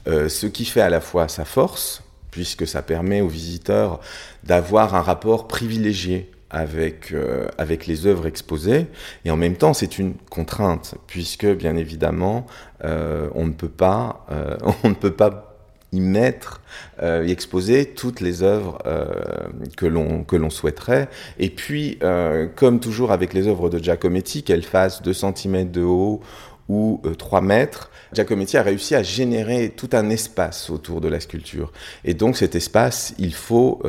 euh, 0.07 0.29
ce 0.29 0.47
qui 0.47 0.65
fait 0.65 0.81
à 0.81 0.89
la 0.89 1.01
fois 1.01 1.27
sa 1.27 1.43
force, 1.43 2.01
puisque 2.31 2.65
ça 2.65 2.81
permet 2.81 3.21
aux 3.21 3.27
visiteurs 3.27 3.99
d'avoir 4.43 4.95
un 4.95 5.01
rapport 5.01 5.47
privilégié 5.47 6.31
avec, 6.49 7.11
euh, 7.11 7.47
avec 7.57 7.87
les 7.87 8.07
œuvres 8.07 8.25
exposées. 8.25 8.87
Et 9.25 9.31
en 9.31 9.37
même 9.37 9.57
temps, 9.57 9.73
c'est 9.73 9.99
une 9.99 10.13
contrainte, 10.29 10.95
puisque 11.07 11.45
bien 11.45 11.75
évidemment, 11.75 12.45
euh, 12.85 13.29
on 13.35 13.47
ne 13.47 13.53
peut 13.53 13.69
pas, 13.69 14.25
on 14.83 14.89
ne 14.89 14.95
peut 14.95 15.13
pas 15.13 15.52
y 15.93 16.01
mettre, 16.01 16.61
euh, 17.01 17.23
y 17.25 17.31
exposer 17.31 17.85
toutes 17.85 18.19
les 18.19 18.43
œuvres 18.43 18.79
euh, 18.85 19.05
que 19.77 19.85
l'on 19.85 20.23
que 20.23 20.35
l'on 20.35 20.49
souhaiterait. 20.49 21.07
Et 21.39 21.49
puis, 21.49 21.99
euh, 22.03 22.47
comme 22.53 22.79
toujours 22.79 23.11
avec 23.11 23.33
les 23.33 23.47
œuvres 23.47 23.69
de 23.69 23.77
Giacometti, 23.77 24.43
qu'elles 24.43 24.63
fassent 24.63 25.01
2 25.03 25.13
cm 25.13 25.71
de 25.71 25.81
haut 25.81 26.21
ou 26.67 27.01
euh, 27.05 27.13
3 27.13 27.41
mètres, 27.41 27.91
Giacometti 28.13 28.57
a 28.57 28.63
réussi 28.63 28.95
à 28.95 29.03
générer 29.03 29.69
tout 29.75 29.89
un 29.93 30.09
espace 30.09 30.69
autour 30.69 30.99
de 30.99 31.07
la 31.07 31.19
sculpture. 31.19 31.71
Et 32.03 32.13
donc 32.13 32.37
cet 32.37 32.55
espace, 32.55 33.13
il 33.19 33.33
faut, 33.33 33.81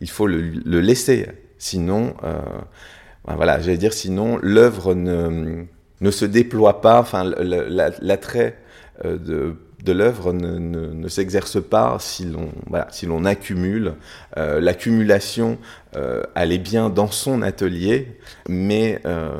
il 0.00 0.10
faut 0.10 0.26
le, 0.26 0.40
le 0.40 0.80
laisser 0.80 1.26
Sinon, 1.58 2.14
ben 2.22 3.34
voilà, 3.34 3.60
j'allais 3.60 3.78
dire, 3.78 3.94
sinon 3.94 4.38
l'œuvre 4.42 4.94
ne, 4.94 5.64
ne 6.02 6.10
se 6.10 6.26
déploie 6.26 6.82
pas, 6.82 7.00
enfin 7.00 7.24
l'attrait 7.24 8.58
de 9.02 9.56
de 9.84 9.92
l'œuvre 9.92 10.32
ne, 10.32 11.08
s'exerce 11.08 11.62
pas 11.62 11.96
si 12.00 12.24
l'on 12.24 12.50
si 12.90 13.06
l'on 13.06 13.24
accumule. 13.24 13.94
Euh, 14.36 14.60
l'accumulation, 14.60 15.58
euh, 15.96 16.22
elle 16.34 16.52
est 16.52 16.58
bien 16.58 16.90
dans 16.90 17.10
son 17.10 17.42
atelier, 17.42 18.18
mais 18.48 19.00
euh, 19.06 19.30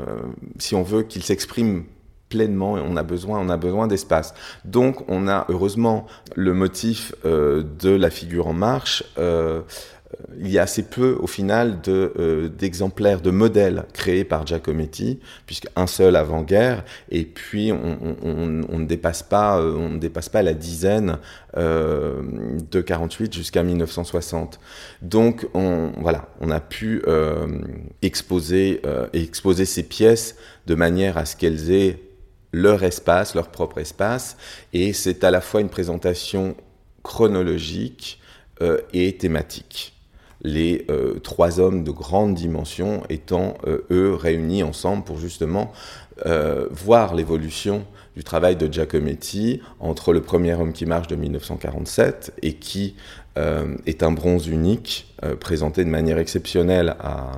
si 0.59 0.75
on 0.75 0.83
veut 0.83 1.03
qu'il 1.03 1.23
s'exprime 1.23 1.85
pleinement, 2.29 2.73
on 2.73 2.97
a 2.97 3.03
besoin, 3.03 3.39
on 3.39 3.49
a 3.49 3.57
besoin 3.57 3.87
d'espace. 3.87 4.35
Donc, 4.65 5.09
on 5.09 5.29
a 5.29 5.47
heureusement 5.49 6.07
le 6.35 6.55
motif 6.55 7.15
de 7.25 7.91
la 7.91 8.11
figure 8.11 8.49
en 8.49 8.53
marche 8.53 9.05
il 10.39 10.49
y 10.49 10.59
a 10.59 10.63
assez 10.63 10.83
peu 10.83 11.17
au 11.21 11.27
final 11.27 11.81
euh, 11.89 12.49
d'exemplaires, 12.49 13.21
de, 13.21 13.31
modèles 13.31 13.85
créés 13.93 14.25
par 14.25 14.47
Giacometti, 14.47 15.21
puisqu'un 15.47 15.87
seul 15.87 16.17
avant-guerre, 16.17 16.85
et 17.11 17.25
puis 17.25 17.73
on, 17.73 18.47
ne 18.47 18.85
dépasse 18.85 19.23
pas, 19.23 19.59
euh, 19.59 19.75
on 19.75 19.91
ne 19.91 19.99
dépasse 19.99 20.29
pas 20.29 20.43
la 20.43 20.55
dizaine 20.55 21.19
euh, 21.57 22.23
de 22.71 22.81
48 22.81 23.35
jusqu'à 23.35 23.63
1960. 23.63 24.59
Donc 25.03 25.47
on, 25.55 25.93
voilà, 25.99 26.29
on 26.41 26.51
a 26.51 26.61
pu 26.61 27.03
exposer 28.03 28.81
ces 29.65 29.83
pièces 29.83 30.37
de 30.67 30.75
manière 30.75 31.19
à 31.19 31.25
ce 31.25 31.37
qu'elles 31.37 31.71
aient 31.71 32.01
leur 32.53 32.83
espace, 32.85 33.35
leur 33.35 33.49
propre 33.49 33.79
espace, 33.79 34.37
et 34.73 34.93
c'est 34.93 35.25
à 35.25 35.31
la 35.31 35.41
fois 35.41 35.61
une 35.61 35.69
présentation 35.69 36.57
chronologique 37.03 38.21
et 38.93 39.17
thématique 39.17 39.96
les 40.47 40.87
euh, 40.91 41.19
trois 41.19 41.59
hommes 41.59 41.83
de 41.83 41.91
grande 41.91 42.35
dimension 42.35 43.03
étant, 43.11 43.59
euh, 43.67 43.85
eux, 43.91 44.15
réunis 44.15 44.63
ensemble 44.63 45.03
pour 45.03 45.19
justement 45.19 45.73
euh, 46.25 46.69
voir 46.71 47.17
l'évolution 47.17 47.85
du 48.17 48.23
travail 48.23 48.55
de 48.55 48.73
Giacometti 48.73 49.61
entre 49.81 50.13
le 50.13 50.23
premier 50.23 50.55
homme 50.55 50.73
qui 50.73 50.87
marche 50.87 51.09
de 51.09 51.17
1947 51.17 52.33
et 52.43 52.55
qui 52.55 52.95
est 53.85 54.03
un 54.03 54.13
bronze 54.13 54.47
unique 54.47 55.15
présenté 55.41 55.85
de 55.85 55.91
manière 55.91 56.17
exceptionnelle 56.17 56.97
à, 57.01 57.33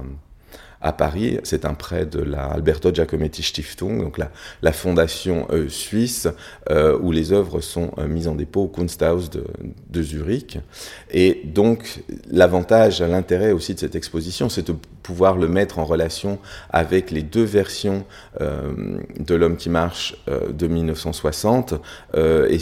à 0.80 0.92
Paris. 0.92 1.38
C'est 1.42 1.64
un 1.64 1.74
prêt 1.74 2.06
de 2.06 2.20
la 2.20 2.44
Alberto 2.44 2.92
Giacometti 2.92 3.42
Stiftung, 3.42 4.00
donc 4.00 4.18
la, 4.18 4.30
la 4.62 4.72
fondation 4.72 5.46
euh, 5.50 5.68
suisse 5.68 6.28
euh, 6.70 6.98
où 7.00 7.12
les 7.12 7.32
œuvres 7.32 7.60
sont 7.60 7.90
euh, 7.98 8.06
mises 8.06 8.28
en 8.28 8.34
dépôt 8.34 8.62
au 8.62 8.68
Kunsthaus 8.68 9.30
de, 9.30 9.44
de 9.90 10.02
Zurich. 10.02 10.58
Et 11.10 11.42
donc 11.44 12.02
l'avantage, 12.30 13.02
l'intérêt 13.02 13.52
aussi 13.52 13.74
de 13.74 13.80
cette 13.80 13.96
exposition, 13.96 14.48
c'est 14.48 14.66
de 14.66 14.74
pouvoir 15.02 15.36
le 15.36 15.48
mettre 15.48 15.78
en 15.78 15.84
relation 15.84 16.38
avec 16.70 17.10
les 17.10 17.22
deux 17.22 17.44
versions 17.44 18.04
de 18.38 19.34
l'homme 19.34 19.56
qui 19.56 19.70
marche 19.70 20.16
de 20.26 20.66
1960 20.66 21.74
et 22.14 22.58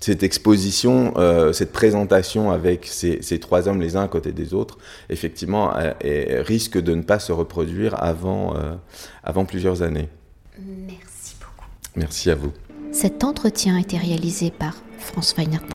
cette 0.00 0.22
exposition, 0.22 1.14
euh, 1.16 1.52
cette 1.52 1.72
présentation 1.72 2.50
avec 2.50 2.86
ces, 2.86 3.20
trois 3.38 3.68
hommes 3.68 3.80
les 3.80 3.96
uns 3.96 4.02
à 4.02 4.08
côté 4.08 4.32
des 4.32 4.52
autres, 4.52 4.78
effectivement, 5.08 5.72
euh, 5.76 6.42
risque 6.42 6.78
de 6.78 6.94
ne 6.94 7.02
pas 7.02 7.18
se 7.18 7.32
reproduire 7.32 8.02
avant, 8.02 8.54
euh, 8.56 8.74
avant 9.22 9.44
plusieurs 9.44 9.82
années. 9.82 10.08
Merci 10.58 11.36
beaucoup. 11.40 11.68
Merci 11.96 12.30
à 12.30 12.34
vous. 12.34 12.52
Cet 12.92 13.24
entretien 13.24 13.76
a 13.76 13.80
été 13.80 13.96
réalisé 13.96 14.50
par 14.50 14.74
France 14.98 15.34
Weiner. 15.36 15.58